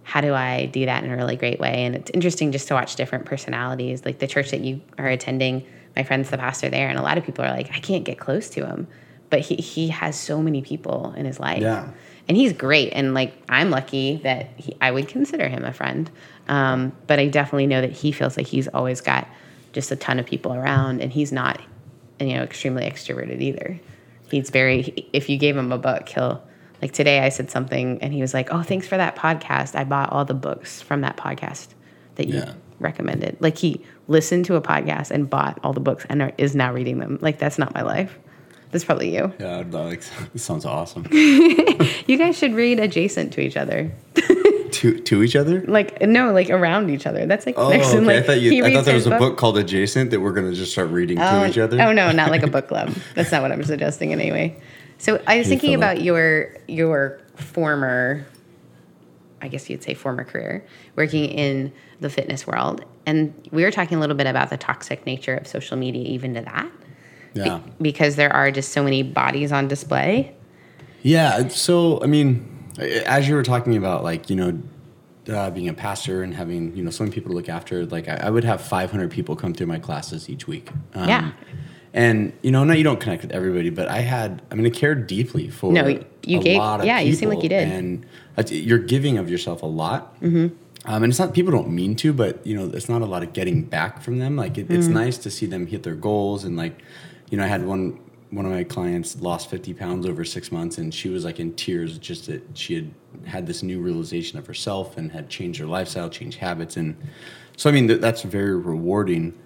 [0.03, 1.85] how do I do that in a really great way?
[1.85, 4.05] And it's interesting just to watch different personalities.
[4.07, 7.19] Like the church that you are attending, my friend's the pastor there, and a lot
[7.19, 8.89] of people are like, I can't get close to him,
[9.29, 11.61] but he he has so many people in his life.
[11.61, 11.91] Yeah.
[12.27, 16.11] And he's great, and like I'm lucky that he, I would consider him a friend.
[16.49, 19.29] Um, but I definitely know that he feels like he's always got
[19.73, 21.61] just a ton of people around, and he's not,
[22.29, 23.79] you know, extremely extroverted either.
[24.31, 25.09] He's very.
[25.13, 26.43] If you gave him a book, he'll
[26.83, 27.21] like today.
[27.21, 29.75] I said something, and he was like, "Oh, thanks for that podcast.
[29.75, 31.69] I bought all the books from that podcast
[32.17, 32.53] that you Yeah.
[32.79, 36.55] recommended." Like he listened to a podcast and bought all the books and are, is
[36.55, 37.19] now reading them.
[37.21, 38.19] Like that's not my life.
[38.71, 39.33] That's probably you.
[39.41, 40.03] Yeah, I'd like
[40.33, 41.07] this sounds awesome.
[42.07, 43.93] You guys should read adjacent to each other.
[44.73, 45.61] to to each other.
[45.63, 47.27] Like no, like around each other.
[47.27, 47.99] That's like Oh, next okay.
[47.99, 48.65] and, like, I thought you.
[48.65, 51.43] I thought there was a book called Adjacent that we're gonna just start reading Oh,
[51.45, 51.81] to each other.
[51.81, 52.91] Oh no, not like a book club.
[53.15, 54.61] That's not what I'm suggesting anyway.
[54.99, 58.27] So I was Hey, thinking about your your former,
[59.41, 60.65] I guess you'd say former career,
[60.97, 65.07] working in the fitness world, and we were talking a little bit about the toxic
[65.07, 66.71] nature of social media, even to that,
[67.35, 67.61] Yeah.
[67.81, 70.35] because there are just so many bodies on display.
[71.03, 71.49] Yeah.
[71.49, 72.47] So, I mean,
[72.81, 74.59] as you were talking about, like, you know,
[75.29, 78.09] uh, being a pastor and having, you know, so many people to look after, like,
[78.09, 80.71] I, I would have 500 people come through my classes each week.
[80.95, 81.31] Um, Yeah.
[81.93, 84.71] And, you know, no, you don't connect with everybody, but I had, I mean, I
[84.71, 87.69] cared deeply for No, you a gave- lot of yeah, you seem like you did.
[87.69, 88.07] And
[88.49, 90.15] you're giving of yourself a lot.
[90.21, 90.55] Mm-hmm.
[90.87, 93.23] Um, and it's not, people don't mean to, but, you know, it's not a lot
[93.25, 94.37] of getting back from them.
[94.37, 94.93] Like, it, it's Mm.
[94.93, 96.45] nice to see them hit their goals.
[96.45, 96.81] And, like,
[97.29, 97.99] you know, I had one,
[98.31, 101.53] one of my clients lost 50 pounds over six months and she was like in
[101.55, 102.91] tears just that she had
[103.27, 106.97] had this new realization of herself and had changed her lifestyle changed habits and
[107.57, 109.39] so i mean th- that's very rewarding.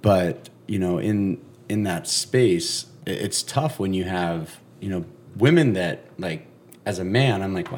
[0.00, 5.04] But you know in in that space it's tough when you have you know
[5.36, 6.46] women that like
[6.86, 7.68] as a man i'm like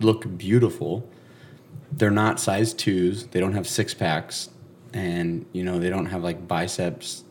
[0.00, 1.08] look beautiful.
[1.92, 4.50] They're not size twos they don't have six packs
[4.92, 7.24] and you know they don't have like biceps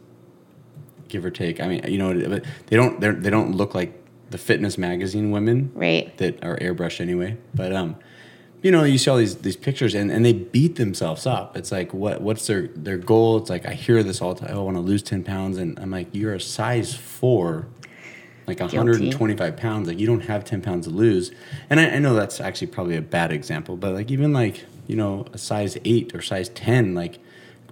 [1.15, 1.55] give or take.
[1.63, 3.91] I mean you know but they don't they don't look like
[4.33, 6.05] the fitness magazine women Right.
[6.17, 7.37] that are airbrushed anyway.
[7.53, 7.95] But um
[8.61, 11.55] you know you see all these these pictures and, and they beat themselves up.
[11.59, 13.37] It's like what what's their their goal?
[13.37, 14.51] It's like i hear this all the time.
[14.55, 15.57] Oh, i want to lose 10 pounds.
[15.57, 17.67] And i'm like you're a size four
[18.47, 19.87] like 125 pounds.
[19.87, 21.31] Like you don't have 10 pounds to lose.
[21.69, 24.95] And I, I know that's actually probably a bad example but like even like you
[24.95, 27.19] know a size 8 or size 10 like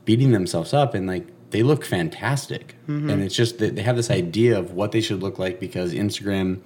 [0.06, 4.11] beating themselves up and like they look fantastic and it's just that they have this
[4.11, 6.59] idea of what they should look like because instagram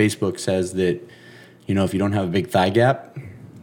[0.00, 1.00] facebook says that
[1.66, 3.16] you know if you don't have a big thigh gap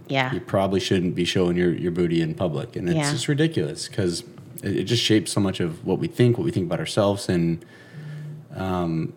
[0.08, 0.34] Yeah.
[0.34, 3.12] you probably shouldn't be showing your, your booty in public and it's Yeah.
[3.12, 4.24] just ridiculous because
[4.64, 7.30] it, it just shapes so much of what we think what we think about ourselves
[7.30, 7.64] and
[8.56, 9.14] um,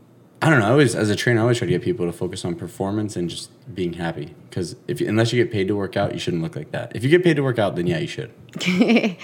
[0.47, 0.67] I don't know.
[0.67, 3.17] I always, as a trainer, I always try to get people to focus on performance
[3.17, 4.33] and just being happy.
[4.49, 6.95] Because if you, unless you get paid to work out, you shouldn't look like that.
[6.95, 8.31] If you get paid to work out, then yeah, you should.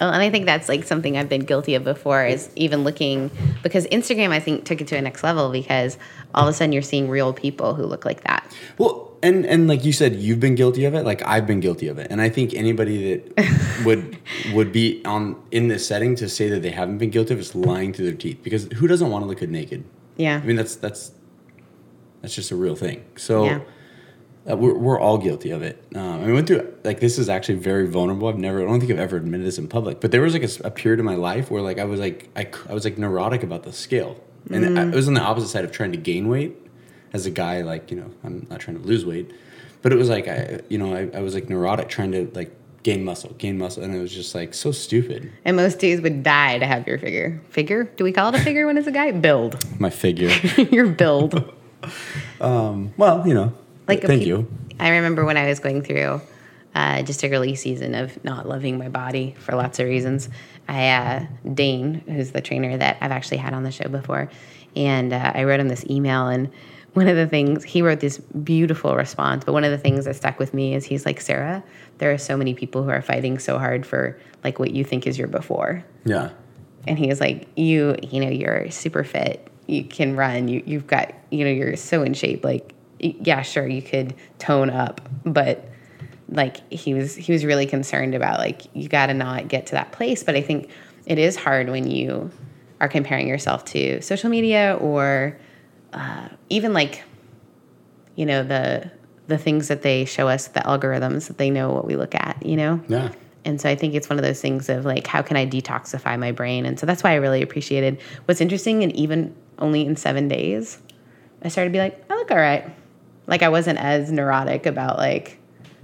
[0.00, 3.32] Well, and I think that's like something I've been guilty of before is even looking
[3.64, 5.98] because Instagram I think took it to a next level because
[6.36, 8.54] all of a sudden you're seeing real people who look like that.
[8.78, 11.04] Well, and and like you said, you've been guilty of it.
[11.04, 14.18] Like I've been guilty of it, and I think anybody that would
[14.52, 17.42] would be on in this setting to say that they haven't been guilty of it
[17.42, 18.38] is lying through their teeth.
[18.44, 19.82] Because who doesn't want to look good naked?
[20.18, 20.40] Yeah.
[20.42, 21.12] I mean, that's that's
[22.20, 23.04] that's just a real thing.
[23.16, 23.60] So Yeah.
[24.50, 25.82] uh, we're we're all guilty of it.
[25.94, 28.28] Um, I went through like this is actually very vulnerable.
[28.28, 30.42] I've never, I don't think I've ever admitted this in public, but there was like
[30.42, 32.98] a, a period in my life where like I was like I, I was like
[32.98, 35.98] neurotic about the scale, and I, it was on the opposite side of trying to
[35.98, 36.56] gain weight.
[37.14, 39.32] As a guy, like you know, I'm not trying to lose weight,
[39.80, 42.54] but it was like I, you know, I, I was like neurotic trying to like
[42.82, 45.30] gain muscle, gain muscle, and it was just like so stupid.
[45.44, 47.40] And most dudes would die to have your figure.
[47.50, 47.84] Figure?
[47.84, 49.10] Do we call it a figure when it's a guy?
[49.12, 49.56] Build.
[49.80, 50.28] My figure.
[50.70, 51.52] your build.
[52.40, 53.52] well, you know,
[53.86, 54.50] Like thank peop- you.
[54.80, 56.20] I remember when I was going through
[56.74, 60.28] uh, just a early season of not loving my body for lots of reasons.
[60.68, 64.30] I uh, Dane, who's the trainer that I've actually had on the show before,
[64.76, 66.50] and uh, I wrote him this email and.
[66.94, 70.16] One of the things he wrote this beautiful response, but one of the things that
[70.16, 71.62] stuck with me is he's like, Sarah,
[71.98, 75.06] there are so many people who are fighting so hard for like what you think
[75.06, 75.84] is your before.
[76.04, 76.30] Yeah.
[76.86, 79.46] and he was like you you know you're super fit.
[79.66, 80.48] You can run.
[80.48, 82.44] You you've got you know you're so in shape.
[82.44, 85.00] Like yeah sure you could tone up.
[85.24, 85.64] But
[86.30, 89.72] like he was he was really concerned about like you got to not get to
[89.72, 90.22] that place.
[90.22, 90.70] But i think
[91.06, 92.30] it is hard when you
[92.80, 95.38] are comparing yourself to social media or
[95.92, 97.02] uh, even like
[98.16, 98.90] you know the
[99.26, 102.44] the things that they show us the algorithms that they know what we look at
[102.44, 103.12] you know Yeah.
[103.44, 106.18] and so I think it's one of those things of like, how can I detoxify
[106.18, 106.64] my brain?
[106.66, 108.82] And so that's why I really appreciated what's interesting.
[108.82, 110.78] And even only in seven days,
[111.42, 112.64] I started to be like, I look all right.
[113.26, 115.38] Like I wasn't as neurotic about like,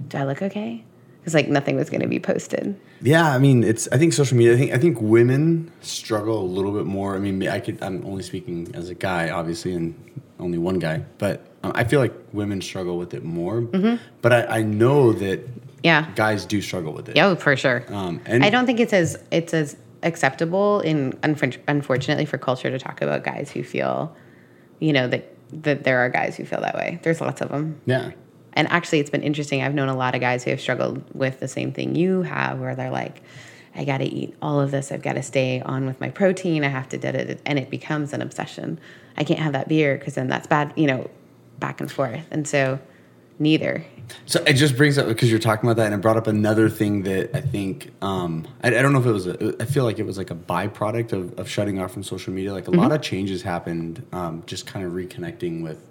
[0.07, 0.83] do I look okay?
[1.25, 2.79] It's like nothing was going to be posted.
[3.01, 3.87] Yeah, I mean, it's.
[3.91, 4.53] I think social media.
[4.53, 7.15] I think I think women struggle a little bit more.
[7.15, 7.81] I mean, I could.
[7.81, 9.95] I'm only speaking as a guy, obviously, and
[10.39, 11.03] only one guy.
[11.17, 13.61] But um, I feel like women struggle with it more.
[14.21, 15.47] But I, I know that
[15.83, 16.11] Yeah.
[16.15, 17.15] guys do struggle with it.
[17.15, 17.83] Yeah, oh, for sure.
[17.89, 22.69] Um, and I don't think it's as it's as acceptable in unfor- unfortunately for culture
[22.69, 24.15] to talk about guys who feel,
[24.79, 25.31] you know, that
[25.63, 26.99] that there are guys who feel that way.
[27.01, 27.81] There's lots of them.
[27.87, 28.11] Yeah.
[28.55, 29.61] And actually, it's been interesting.
[29.61, 32.59] I've known a lot of guys who have struggled with the same thing you have,
[32.59, 33.21] where they're like,
[33.75, 34.91] I got to eat all of this.
[34.91, 36.63] I've got to stay on with my protein.
[36.63, 38.79] I have to, da, da, da, and it becomes an obsession.
[39.17, 41.09] I can't have that beer because then that's bad, you know,
[41.59, 42.25] back and forth.
[42.31, 42.79] And so,
[43.39, 43.85] neither.
[44.25, 46.69] So it just brings up because you're talking about that, and it brought up another
[46.69, 49.27] thing that I think um, I, I don't know if it was.
[49.27, 52.31] A, I feel like it was like a byproduct of, of shutting off from social
[52.31, 52.53] media.
[52.53, 55.89] Like a lot of changes happened, um, just kind of reconnecting with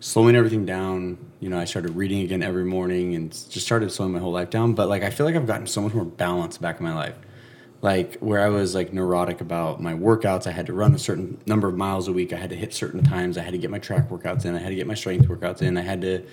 [0.00, 1.18] slowing everything down.
[1.40, 4.50] You know, I started reading again every morning and just started slowing my whole life
[4.50, 4.74] down.
[4.74, 7.16] But like, I feel like I've gotten so much more balance back in my life.
[7.82, 11.40] Like where I was like neurotic about my workouts, I had to run a certain
[11.46, 12.32] number of miles a week.
[12.32, 13.36] I had to hit certain times.
[13.38, 14.54] I had to get my track workouts in.
[14.54, 15.76] I had to get my strength workouts in.
[15.76, 16.24] I had to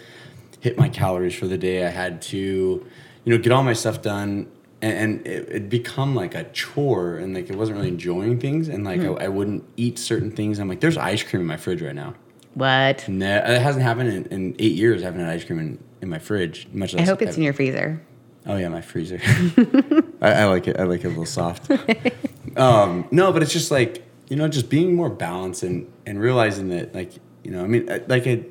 [0.61, 1.85] hit my calories for the day.
[1.85, 4.49] I had to, you know, get all my stuff done.
[4.81, 8.67] And, and it, it'd become like a chore, and like it wasn't really enjoying things.
[8.67, 9.15] And like hmm.
[9.19, 10.59] I, I wouldn't eat certain things.
[10.59, 12.15] I'm like, there's ice cream in my fridge right now.
[12.53, 13.07] What?
[13.09, 15.01] No, it hasn't happened in, in eight years.
[15.01, 16.67] I haven't had ice cream in, in my fridge.
[16.71, 17.01] Much less.
[17.01, 18.01] I hope it's in your freezer.
[18.45, 19.19] Oh yeah, my freezer.
[20.21, 20.79] I, I like it.
[20.79, 21.71] I like it a little soft.
[22.57, 26.69] um, no, but it's just like you know, just being more balanced and and realizing
[26.69, 27.13] that like
[27.43, 28.43] you know, I mean, I- like I,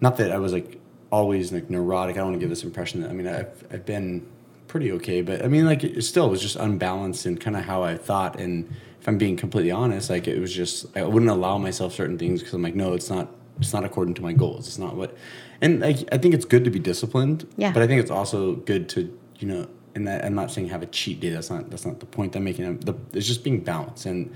[0.00, 0.78] not that I was like
[1.10, 2.16] always like neurotic.
[2.16, 4.26] I don't want to give this impression that I mean I've I've been
[4.68, 7.82] pretty okay, but I mean like it still was just unbalanced in kind of how
[7.82, 8.38] I thought.
[8.38, 8.74] And
[9.06, 12.40] if I'm being completely honest, like it was just I wouldn't allow myself certain things
[12.40, 13.30] because I'm like, no, it's not.
[13.60, 14.66] It's not according to my goals.
[14.66, 15.16] It's not what,
[15.60, 17.46] and like I think it's good to be disciplined.
[17.56, 17.72] Yeah.
[17.72, 20.82] But I think it's also good to you know, and that, I'm not saying have
[20.82, 21.30] a cheat day.
[21.30, 22.80] That's not that's not the point I'm making.
[22.80, 24.34] The, it's just being balanced and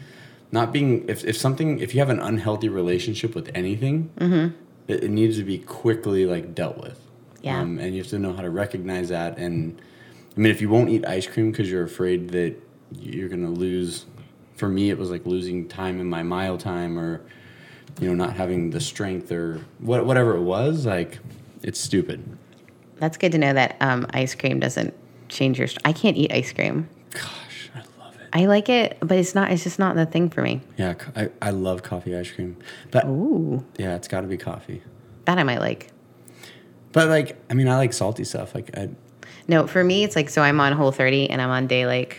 [0.53, 4.09] not being if, if something if you have an unhealthy relationship with anything,
[4.87, 7.01] it, it needs to be quickly like dealt with.
[7.43, 7.61] Yeah.
[7.61, 9.37] Um, and you have to know how to recognize that.
[9.37, 9.83] And
[10.37, 12.55] I mean, if you won't eat ice cream because you're afraid that
[12.93, 14.07] you're gonna lose,
[14.61, 17.23] for me it was like losing time in my mile time or
[18.01, 20.87] you know not having the strength or what, whatever it was.
[20.87, 21.18] Like
[21.62, 22.23] it's stupid.
[22.99, 24.94] That's good to know that um, ice cream doesn't
[25.29, 25.66] change your.
[25.66, 26.88] St- I can't eat ice cream.
[27.12, 28.29] Gosh, I love it.
[28.35, 29.51] I like it, but it's not.
[29.51, 30.61] It's just not the thing for me.
[30.77, 32.57] Yeah, I, I love coffee ice cream,
[32.90, 34.83] but Ooh, yeah, it's got to be coffee.
[35.25, 35.90] that I might like.
[36.92, 38.55] But like, I mean, I like salty stuff.
[38.55, 38.90] Like, I,
[39.49, 40.42] No, for me, it's like so.
[40.42, 42.18] I'm on Whole 30, and I'm on day like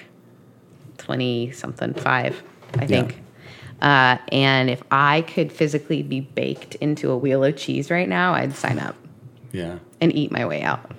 [1.02, 2.42] twenty something five,
[2.76, 3.22] I think.
[3.82, 8.34] Uh, and if I could physically be baked into a wheel of cheese right now,
[8.34, 8.96] I'd sign up
[9.52, 9.80] yeah.
[10.00, 10.92] and eat my way out.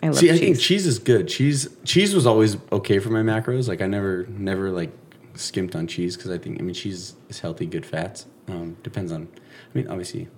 [0.00, 0.30] I love cheese.
[0.30, 0.62] See, I think cheese.
[0.62, 1.26] cheese is good.
[1.26, 3.66] Cheese, cheese was always okay for my macros.
[3.66, 4.92] Like, I never, never like
[5.34, 8.26] skimped on cheese because I think, I mean, cheese is healthy, good fats.
[8.46, 10.28] Um, depends on, I mean, obviously,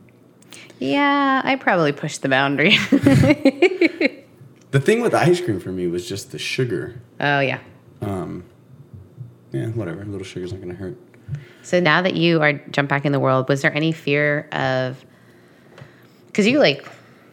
[0.79, 2.77] yeah, I probably pushed the boundary.
[4.71, 7.01] the thing with ice cream for me was just the sugar.
[7.21, 7.61] oh yeah.
[8.01, 8.45] Um,
[9.57, 10.03] yeah, whatever.
[10.03, 10.97] A little sugar's not gonna hurt.
[11.62, 15.05] So now that you are jump back in the world, was there any fear of
[16.27, 16.87] because you like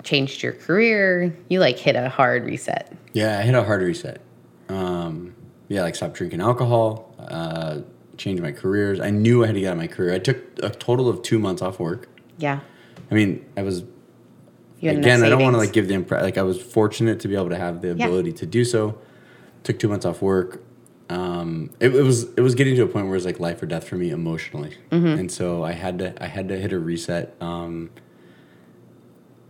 [0.03, 2.95] changed your career, you like hit a hard reset.
[3.13, 4.21] Yeah, I hit a hard reset.
[4.69, 5.36] Um,
[5.67, 7.79] yeah, like stopped drinking alcohol, uh,
[8.17, 8.99] changed my careers.
[8.99, 10.13] I knew I had to get out of my career.
[10.13, 12.07] I took a total of two months off work.
[12.38, 12.59] Yeah.
[13.12, 13.83] I mean, I was
[14.81, 15.23] again.
[15.23, 17.49] I don't want to like give the impression like I was fortunate to be able
[17.49, 18.05] to have the Yeah.
[18.05, 18.97] ability to do so.
[19.63, 20.62] Took two months off work.
[21.13, 23.62] Um, it, it was it was getting to a point where it was like life
[23.62, 25.19] or death for me emotionally, Mm-hmm.
[25.19, 27.36] and so I had to I had to hit a reset.
[27.41, 27.89] Um,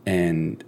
[0.06, 0.64] and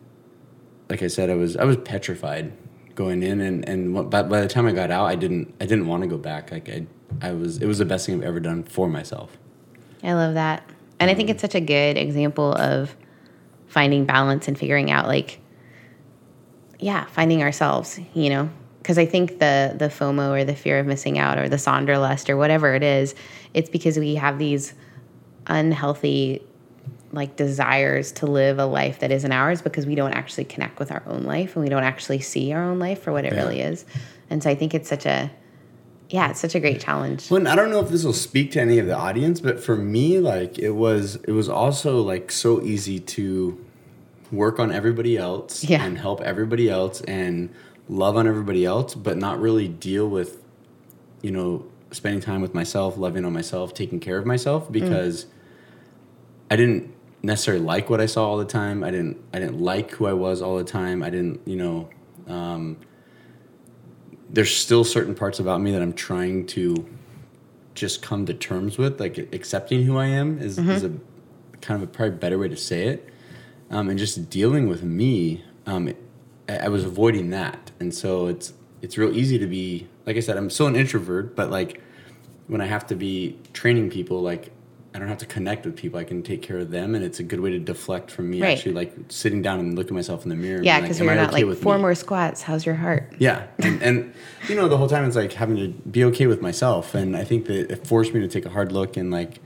[0.89, 2.53] like I said, I was I was petrified
[2.95, 5.87] going in, and and by, by the time I got out, I didn't I didn't
[5.87, 6.51] want to go back.
[6.51, 6.85] Like I
[7.21, 9.37] I was it was the best thing I've ever done for myself.
[10.03, 10.63] I love that.
[10.99, 12.95] And I think it's such a good example of
[13.67, 15.39] finding balance and figuring out like
[16.79, 18.49] yeah, finding ourselves, you know.
[18.85, 22.29] Because I think the the FOMO or the fear of missing out or the Sonderlust
[22.29, 23.15] or whatever it is,
[23.51, 24.75] it's because we have these
[25.47, 26.43] unhealthy
[27.11, 30.91] like desires to live a life that isn't ours because we don't actually connect with
[30.91, 33.39] our own life and we don't actually see our own life for what it Yeah.
[33.41, 33.85] really is.
[34.29, 35.31] And so I think it's such a
[36.11, 37.31] yeah, it's such a great challenge.
[37.31, 39.59] Well, and I don't know if this will speak to any of the audience, but
[39.63, 43.57] for me, like it was, it was also like so easy to
[44.31, 45.83] work on everybody else Yeah.
[45.83, 47.49] and help everybody else and
[47.87, 50.43] love on everybody else, but not really deal with,
[51.21, 55.27] you know, spending time with myself, loving on myself, taking care of myself because
[56.51, 58.83] I didn't necessarily like what I saw all the time.
[58.83, 61.01] I didn't, I didn't like who I was all the time.
[61.03, 61.89] I didn't, you know,
[62.27, 62.77] Um,
[64.29, 66.85] there's still certain parts about me that I'm trying to
[67.75, 68.99] just come to terms with.
[68.99, 70.91] Like accepting who I am is, is a
[71.61, 73.09] kind of a probably better way to say it.
[73.69, 75.93] Um, and just dealing with me, um,
[76.47, 80.37] I, was avoiding that, and so it's it's real easy to be like I said.
[80.37, 81.81] I'm still an introvert, but like
[82.47, 84.51] when I have to be training people, like
[84.93, 85.99] I don't have to connect with people.
[85.99, 88.41] I can take care of them, and it's a good way to deflect from me
[88.41, 88.57] Right.
[88.57, 90.63] actually like sitting down and looking myself in the mirror.
[90.63, 92.43] Yeah, because "Am you're not okay like four me?" more squats.
[92.43, 93.13] How's your heart?
[93.19, 94.13] Yeah, and, and
[94.47, 97.23] you know the whole time it's like having to be okay with myself, and I
[97.23, 99.41] think that it forced me to take a hard look and like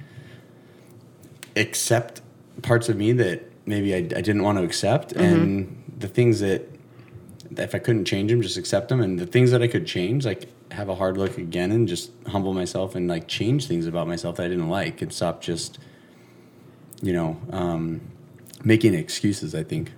[1.55, 2.21] accept
[2.61, 5.23] parts of me that maybe I, I didn't want to accept, mm-hmm.
[5.23, 6.69] and the things that
[7.57, 10.25] if I couldn't change them, just accept them, and the things that I could change,
[10.25, 14.07] like have a hard look again and just humble myself and like change things about
[14.07, 15.79] myself that I didn't like, and stop just,
[17.01, 18.01] you know, um,
[18.63, 19.55] making excuses.
[19.55, 19.91] I think.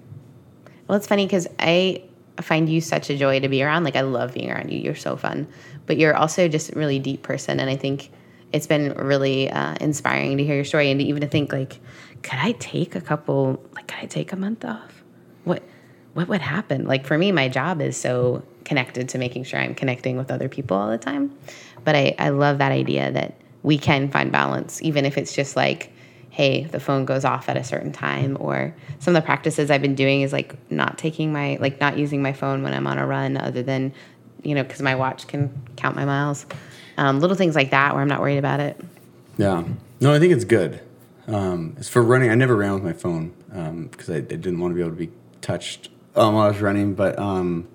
[0.88, 2.04] Well, it's funny because I
[2.40, 3.84] find you such a joy to be around.
[3.84, 4.80] Like I love being around you.
[4.80, 5.48] You're so fun,
[5.86, 8.12] but you're also just a really deep person, and I think
[8.54, 11.80] it's been really uh, inspiring to hear your story and to even to think like,
[12.22, 13.64] could I take a couple?
[13.74, 15.04] Like, could I take a month off?
[15.44, 15.64] What
[16.14, 16.86] what would happen?
[16.86, 20.50] Like for me, my job is so connected to making sure I'm connecting with other
[20.50, 21.36] people all the time.
[21.84, 25.56] But I, I love that idea that we can find balance, even if it's just
[25.56, 25.92] like,
[26.30, 28.38] hey, the phone goes off at a certain time.
[28.40, 31.98] Or some of the practices I've been doing is like not taking my, like not
[31.98, 33.94] using my phone when I'm on a run, other than,
[34.44, 36.46] you know, because my watch can count my miles.
[36.98, 38.80] Um, little things like that where I'm not worried about it.
[39.38, 39.64] Yeah.
[40.00, 40.82] No, I think it's good.
[41.28, 43.34] Um, as for running, I never ran with my phone
[43.90, 46.62] because I, I didn't want to be able to be touched um, while I was
[46.62, 46.94] running.
[46.94, 47.68] But um,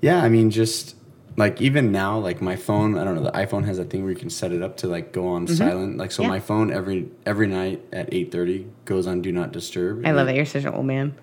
[0.00, 0.96] yeah, I mean, just
[1.36, 4.10] like even now, like my phone, I don't know, the iPhone has a thing where
[4.12, 5.96] you can set it up to like go on silent.
[5.98, 6.28] Like so, Yeah.
[6.28, 10.04] my phone every every night at eight thirty goes on do not disturb.
[10.06, 11.14] I love that You're such an old man.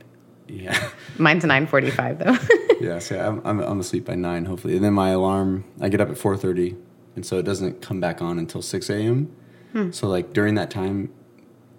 [0.48, 0.90] Yeah.
[1.18, 2.76] Mine's 9:45 though.
[2.86, 3.00] yeah.
[3.00, 6.10] So I'm, I'm I'm asleep by nine hopefully, and then my alarm I get up
[6.10, 6.76] at four thirty,
[7.16, 9.32] and so it doesn't come back on until six a.m.
[9.74, 9.92] Hmm.
[9.92, 11.12] So like during that time,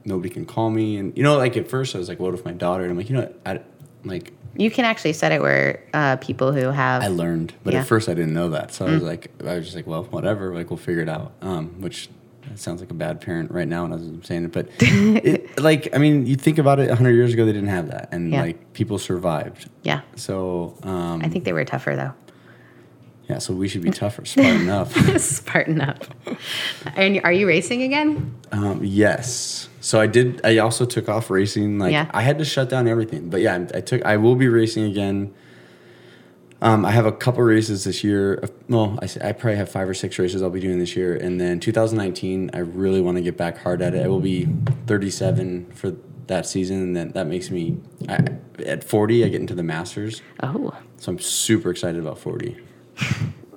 [0.04, 2.44] nobody can call me, and you know, like at first I was like, what if
[2.44, 2.82] my daughter?
[2.82, 3.40] And I'm like, you know, what?
[3.46, 3.60] I
[4.04, 7.80] like you can actually set it where uh, people who have I learned, but Yeah.
[7.80, 8.94] at first I didn't know that, so I Mm.
[8.94, 11.32] was like, I was just like, well, whatever, like we'll figure it out.
[11.42, 12.08] Um, which
[12.54, 15.94] sounds like a bad parent right now, and as I'm saying it, but it, like
[15.94, 18.42] I mean, you think about it, hundred years ago they didn't have that, and Yeah.
[18.42, 19.68] like people survived.
[19.82, 20.00] yeah.
[20.14, 22.12] So um, I think they were tougher though.
[23.28, 24.90] Yeah, so we should be tougher, Spartan up.
[25.18, 26.04] Spartan up.
[26.94, 28.34] And are you racing again?
[28.52, 29.68] Um, yes.
[29.80, 30.40] So I did.
[30.44, 31.78] I also took off racing.
[31.78, 32.08] Like Yeah.
[32.12, 33.28] I had to shut down everything.
[33.30, 34.04] But yeah, I took.
[34.04, 35.34] I will be racing again.
[36.62, 38.42] Um, I have a couple races this year.
[38.68, 41.38] Well, I, I probably have five or six races I'll be doing this year, and
[41.40, 42.50] then 2019.
[42.54, 44.04] I really want to get back hard at it.
[44.04, 44.48] I will be
[44.86, 45.92] 37 for
[46.28, 47.76] that season, and then that makes me.
[48.08, 48.20] I,
[48.64, 52.56] at 40, I get into the Masters, Oh, so I'm super excited about 40.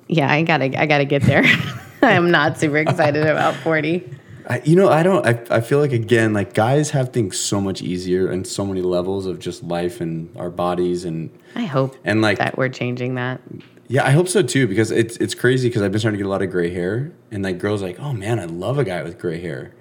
[0.07, 0.31] Yeah.
[0.31, 1.43] I gotta, I gotta get there.
[2.01, 4.09] I am not super excited about forty.
[4.47, 5.25] I, you know, I don't.
[5.27, 8.81] I, I feel like again, like guys have things so much easier and so many
[8.81, 13.15] levels of just life and our bodies and I hope and like that we're changing
[13.15, 13.41] that.
[13.89, 16.27] yeah, I hope so too because it's it's crazy because I've been starting to get
[16.27, 19.03] a lot of gray hair and like girls like, oh man, I love a guy
[19.03, 19.75] with gray hair,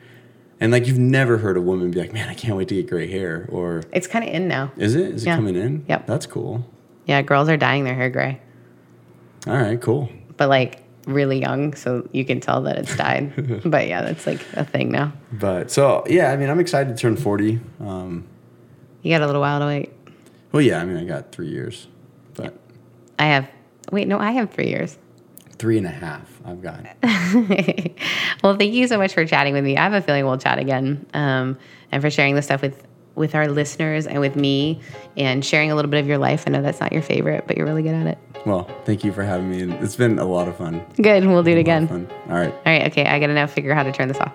[0.61, 2.88] and like you've never heard a woman be like, man, I can't wait to get
[2.90, 4.72] gray hair or It's kind of in now.
[4.76, 5.36] is it is it Yeah.
[5.36, 5.84] coming in?
[5.88, 6.06] Yep.
[6.06, 6.66] that's cool.
[7.06, 8.38] Yeah, girls are dyeing their hair gray,
[9.47, 10.11] All right, cool.
[10.36, 13.62] but like really young, so you can tell that it's died.
[13.64, 15.12] but yeah, that's like a thing now.
[15.32, 17.61] But so yeah, I mean, I'm excited to turn 40.
[17.80, 18.26] Um,
[19.03, 19.91] You got a little while to wait.
[20.53, 21.86] well, yeah, I mean, I got three years,
[22.34, 22.59] but
[23.18, 23.49] I have.
[23.91, 24.99] Wait, no, I have three years.
[25.59, 26.84] three and a half I've got.
[28.43, 29.76] well, thank you so much for chatting with me.
[29.76, 31.59] I have a feeling we'll chat again, um,
[31.91, 32.82] and for sharing this stuff with
[33.18, 34.80] with our listeners and with me,
[35.16, 36.44] and sharing a little bit of your life.
[36.46, 38.18] I know that's not your favorite, but you're really good at it.
[38.46, 39.60] Well, thank you for having me.
[39.62, 40.84] and It's been a lot of fun.
[41.02, 41.26] Good.
[41.26, 41.88] We'll do it A lot of again.
[41.88, 42.08] fun.
[42.28, 42.52] All right.
[42.52, 42.86] All right.
[42.86, 43.04] Okay.
[43.04, 44.32] I gotta now figure out how to turn this off.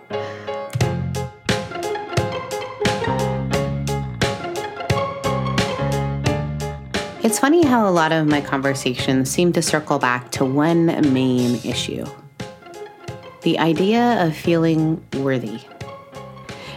[7.26, 11.56] It's funny how a lot of my conversations seem to circle back to one main
[11.64, 12.06] issue
[13.44, 15.60] the idea of feeling worthy.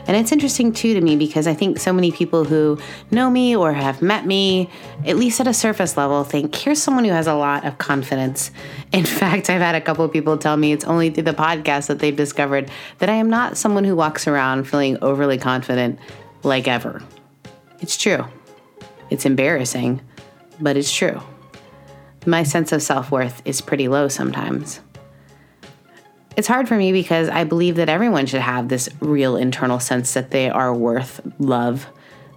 [0.06, 2.78] And it's interesting too to me because I think so many people who
[3.10, 4.70] know me or have met me,
[5.04, 8.50] at least at a surface level, think here's someone who has a lot of confidence.
[8.92, 11.88] In fact, I've had a couple of people tell me it's only through the podcast
[11.88, 15.98] that they've discovered that I am not someone who walks around feeling overly confident
[16.42, 17.02] like ever.
[17.80, 18.24] It's true.
[19.10, 20.00] It's embarrassing,
[20.60, 21.20] but it's true.
[22.24, 24.80] My sense of self worth is pretty low sometimes.
[26.36, 30.12] It's hard for me because I believe that everyone should have this real internal sense
[30.12, 31.86] that they are worth love,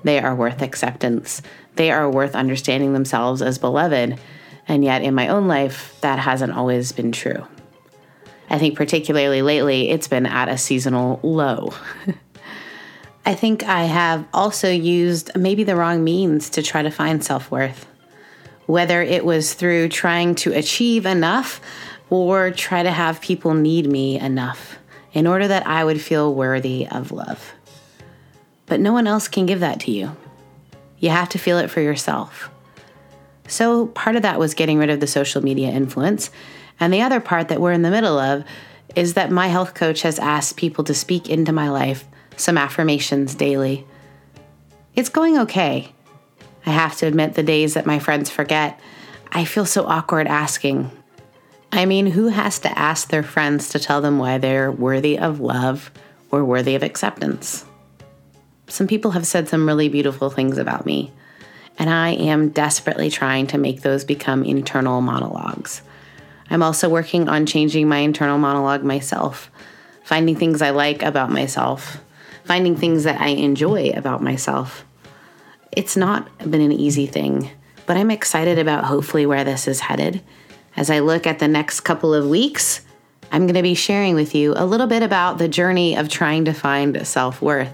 [0.04, 1.41] they are worth acceptance,
[1.76, 4.18] they are worth understanding themselves as beloved.
[4.70, 7.45] And yet, in my own life, that hasn't always been true.
[8.50, 11.74] I think, particularly lately, it's been at a seasonal low.
[13.26, 17.52] I think I have also used maybe the wrong means to try to find self
[17.52, 17.86] worth,
[18.66, 21.60] whether it was through trying to achieve enough
[22.10, 24.78] or try to have people need me enough
[25.14, 27.53] in order that I would feel worthy of love.
[28.66, 30.16] But no one else can give that to you.
[30.99, 32.49] You have to feel it for yourself.
[33.47, 36.30] So, part of that was getting rid of the social media influence.
[36.80, 38.43] And the other part that we're in the middle of
[38.95, 42.05] is that my health coach has asked people to speak into my life
[42.38, 43.86] some affirmations daily.
[44.95, 45.93] It's going okay.
[46.66, 48.80] I have to admit, the days that my friends forget,
[49.32, 50.91] I feel so awkward asking.
[51.72, 55.39] I mean, who has to ask their friends to tell them why they're worthy of
[55.39, 55.91] love
[56.32, 57.65] or worthy of acceptance?
[58.67, 61.11] Some people have said some really beautiful things about me,
[61.78, 65.82] and I am desperately trying to make those become internal monologues.
[66.49, 69.51] I'm also working on changing my internal monologue myself,
[70.03, 71.97] finding things I like about myself,
[72.43, 74.84] finding things that I enjoy about myself.
[75.72, 77.51] It's not been an easy thing,
[77.86, 80.24] but I'm excited about hopefully where this is headed.
[80.76, 82.82] As I look at the next couple of weeks,
[83.32, 86.45] I'm going to be sharing with you a little bit about the journey of trying
[86.45, 87.74] to find self worth.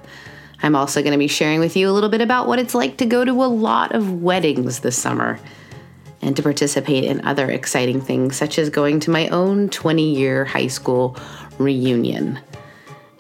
[0.61, 2.97] I'm also going to be sharing with you a little bit about what it's like
[2.97, 5.39] to go to a lot of weddings this summer
[6.21, 10.45] and to participate in other exciting things, such as going to my own 20 year
[10.45, 11.15] high school
[11.59, 12.39] reunion.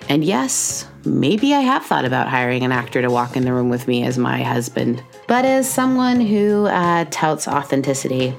[0.07, 3.69] And yes, maybe I have thought about hiring an actor to walk in the room
[3.69, 5.03] with me as my husband.
[5.27, 8.35] But as someone who uh, touts authenticity,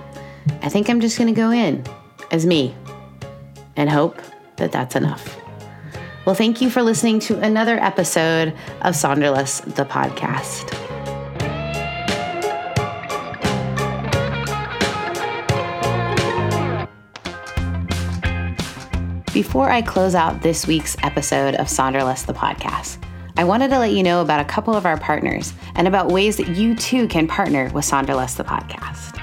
[0.62, 1.84] I think I'm just going to go in
[2.30, 2.74] as me
[3.76, 4.20] and hope
[4.56, 5.38] that that's enough.
[6.24, 8.48] Well, thank you for listening to another episode
[8.82, 10.72] of Sonderlust, the podcast.
[19.32, 22.96] Before I close out this week's episode of Sonderlust the podcast,
[23.36, 26.38] I wanted to let you know about a couple of our partners and about ways
[26.38, 29.15] that you too can partner with Sonderlust the podcast.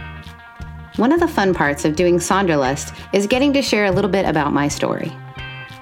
[0.98, 4.28] One of the fun parts of doing Sonderlust is getting to share a little bit
[4.28, 5.12] about my story.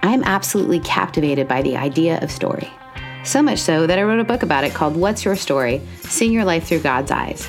[0.02, 2.72] I am absolutely captivated by the idea of story.
[3.26, 5.82] So much so that I wrote a book about it called What's Your Story?
[6.00, 7.46] Seeing Your Life Through God's Eyes.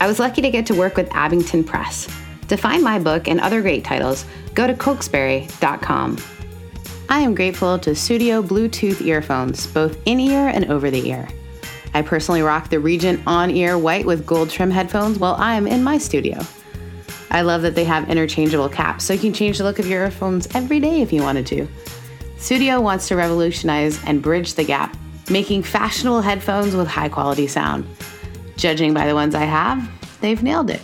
[0.00, 2.08] I was lucky to get to work with Abingdon Press,
[2.48, 6.18] to find my book and other great titles, go to cokesbury.com.
[7.08, 11.28] I am grateful to Sudio Bluetooth earphones, both in ear and over the ear.
[11.94, 15.68] I personally rock the Regent on ear white with gold trim headphones while I am
[15.68, 16.40] in my studio.
[17.30, 20.04] I love that they have interchangeable caps, so you can change the look of your
[20.04, 21.68] earphones every day if you wanted to.
[22.36, 24.96] Sudio wants to revolutionize and bridge the gap,
[25.30, 27.86] making fashionable headphones with high quality sound.
[28.56, 29.88] Judging by the ones I have,
[30.20, 30.82] they've nailed it.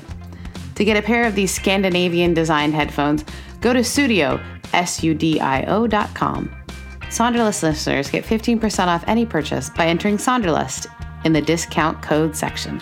[0.77, 3.25] To get a pair of these Scandinavian designed headphones,
[3.61, 6.51] go to Sudio, S-U-D-I-O.com.
[7.03, 10.87] Sonderlust listeners get 15% off any purchase by entering Sonderlust
[11.25, 12.81] in the discount code section.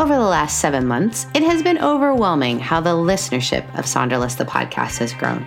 [0.00, 4.46] Over the last seven months, it has been overwhelming how the listenership of Sonderlust the
[4.46, 5.44] podcast has grown.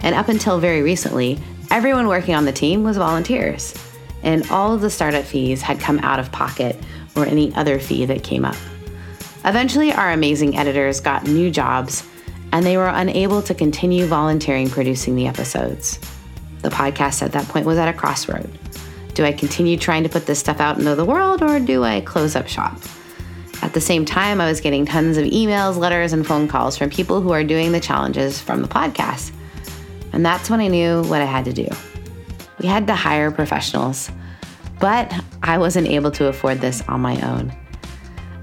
[0.00, 1.40] And up until very recently,
[1.72, 3.74] everyone working on the team was volunteers,
[4.22, 6.76] and all of the startup fees had come out of pocket
[7.16, 8.54] or any other fee that came up.
[9.44, 12.06] Eventually, our amazing editors got new jobs
[12.52, 15.98] and they were unable to continue volunteering producing the episodes.
[16.62, 18.56] The podcast at that point was at a crossroad.
[19.14, 22.02] Do I continue trying to put this stuff out into the world or do I
[22.02, 22.78] close up shop?
[23.64, 26.90] At the same time, I was getting tons of emails, letters, and phone calls from
[26.90, 29.32] people who are doing the challenges from the podcast.
[30.12, 31.66] And that's when I knew what I had to do.
[32.60, 34.10] We had to hire professionals,
[34.80, 35.10] but
[35.42, 37.56] I wasn't able to afford this on my own.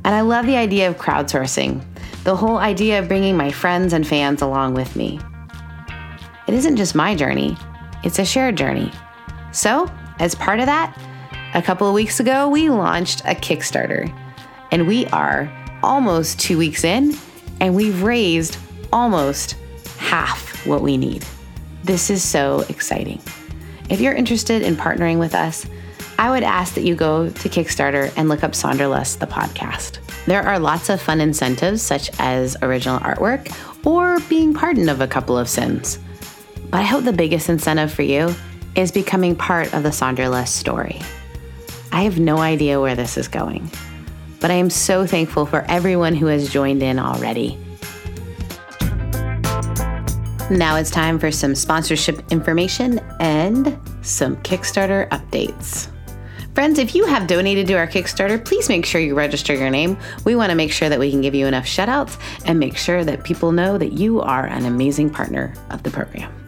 [0.03, 1.85] And I love the idea of crowdsourcing,
[2.23, 5.19] the whole idea of bringing my friends and fans along with me.
[6.47, 7.55] It isn't just my journey,
[8.03, 8.91] it's a shared journey.
[9.51, 10.97] So, as part of that,
[11.53, 14.11] a couple of weeks ago, we launched a Kickstarter.
[14.71, 15.51] And we are
[15.83, 17.15] almost two weeks in,
[17.59, 18.57] and we've raised
[18.91, 19.57] almost
[19.97, 21.25] half what we need.
[21.83, 23.21] This is so exciting.
[23.89, 25.65] If you're interested in partnering with us,
[26.17, 29.97] I would ask that you go to Kickstarter and look up Sonderlust, the podcast.
[30.25, 33.51] There are lots of fun incentives, such as original artwork
[33.85, 35.97] or being pardoned of a couple of sins.
[36.69, 38.33] But I hope the biggest incentive for you
[38.75, 41.01] is becoming part of the Sonderlust story.
[41.91, 43.69] I have no idea where this is going,
[44.41, 47.57] but I am so thankful for everyone who has joined in already.
[50.49, 55.87] Now it's time for some sponsorship information and some Kickstarter updates.
[56.53, 59.97] Friends, if you have donated to our Kickstarter, please make sure you register your name.
[60.25, 63.05] We want to make sure that we can give you enough shoutouts and make sure
[63.05, 66.40] that people know that you are an amazing partner of the program.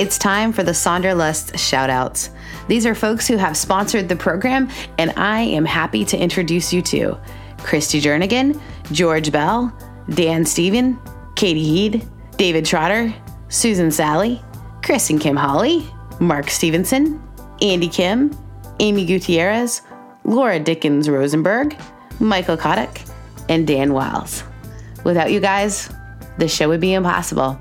[0.00, 2.30] It's time for the Sonderlust shoutouts.
[2.68, 6.80] These are folks who have sponsored the program, and I am happy to introduce you
[6.80, 7.20] to
[7.58, 8.58] Christy Jernigan,
[8.92, 9.76] George Bell,
[10.08, 10.98] Dan Steven,
[11.36, 13.12] Katie Heed, David Trotter,
[13.50, 14.42] Susan Sally,
[14.82, 15.86] Chris and Kim Holly,
[16.18, 17.22] Mark Stevenson,
[17.60, 18.34] Andy Kim,
[18.78, 19.82] Amy Gutierrez,
[20.24, 21.76] Laura Dickens Rosenberg,
[22.20, 23.02] Michael Kotick,
[23.50, 24.44] and Dan Wiles.
[25.04, 25.90] Without you guys,
[26.38, 27.60] this show would be impossible.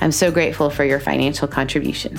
[0.00, 2.18] I'm so grateful for your financial contribution.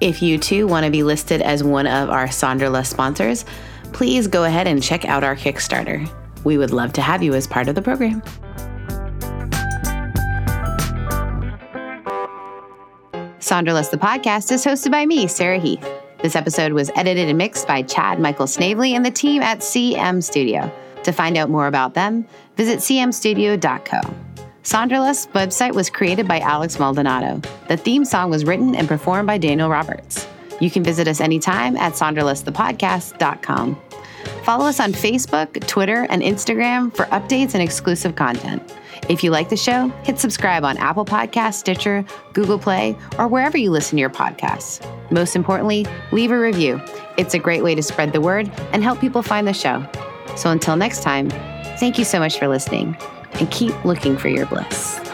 [0.00, 3.44] If you too want to be listed as one of our Sonderlust sponsors,
[3.92, 6.10] please go ahead and check out our Kickstarter.
[6.44, 8.22] We would love to have you as part of the program.
[13.40, 15.86] Sonderlust the podcast is hosted by me, Sarah Heath.
[16.22, 20.22] This episode was edited and mixed by Chad Michael Snavely and the team at CM
[20.22, 20.70] Studio.
[21.02, 24.29] To find out more about them, visit cmstudio.co.
[24.62, 27.40] Sonderlust's website was created by Alex Maldonado.
[27.68, 30.26] The theme song was written and performed by Daniel Roberts.
[30.60, 33.80] You can visit us anytime at sonderlustthepodcast.com.
[34.44, 38.62] Follow us on Facebook, Twitter, and Instagram for updates and exclusive content.
[39.08, 42.04] If you like the show, hit subscribe on Apple Podcasts, Stitcher,
[42.34, 44.84] Google Play, or wherever you listen to your podcasts.
[45.10, 46.80] Most importantly, leave a review.
[47.16, 49.86] It's a great way to spread the word and help people find the show.
[50.36, 51.30] So until next time,
[51.78, 52.96] thank you so much for listening
[53.34, 55.09] and keep looking for your bliss.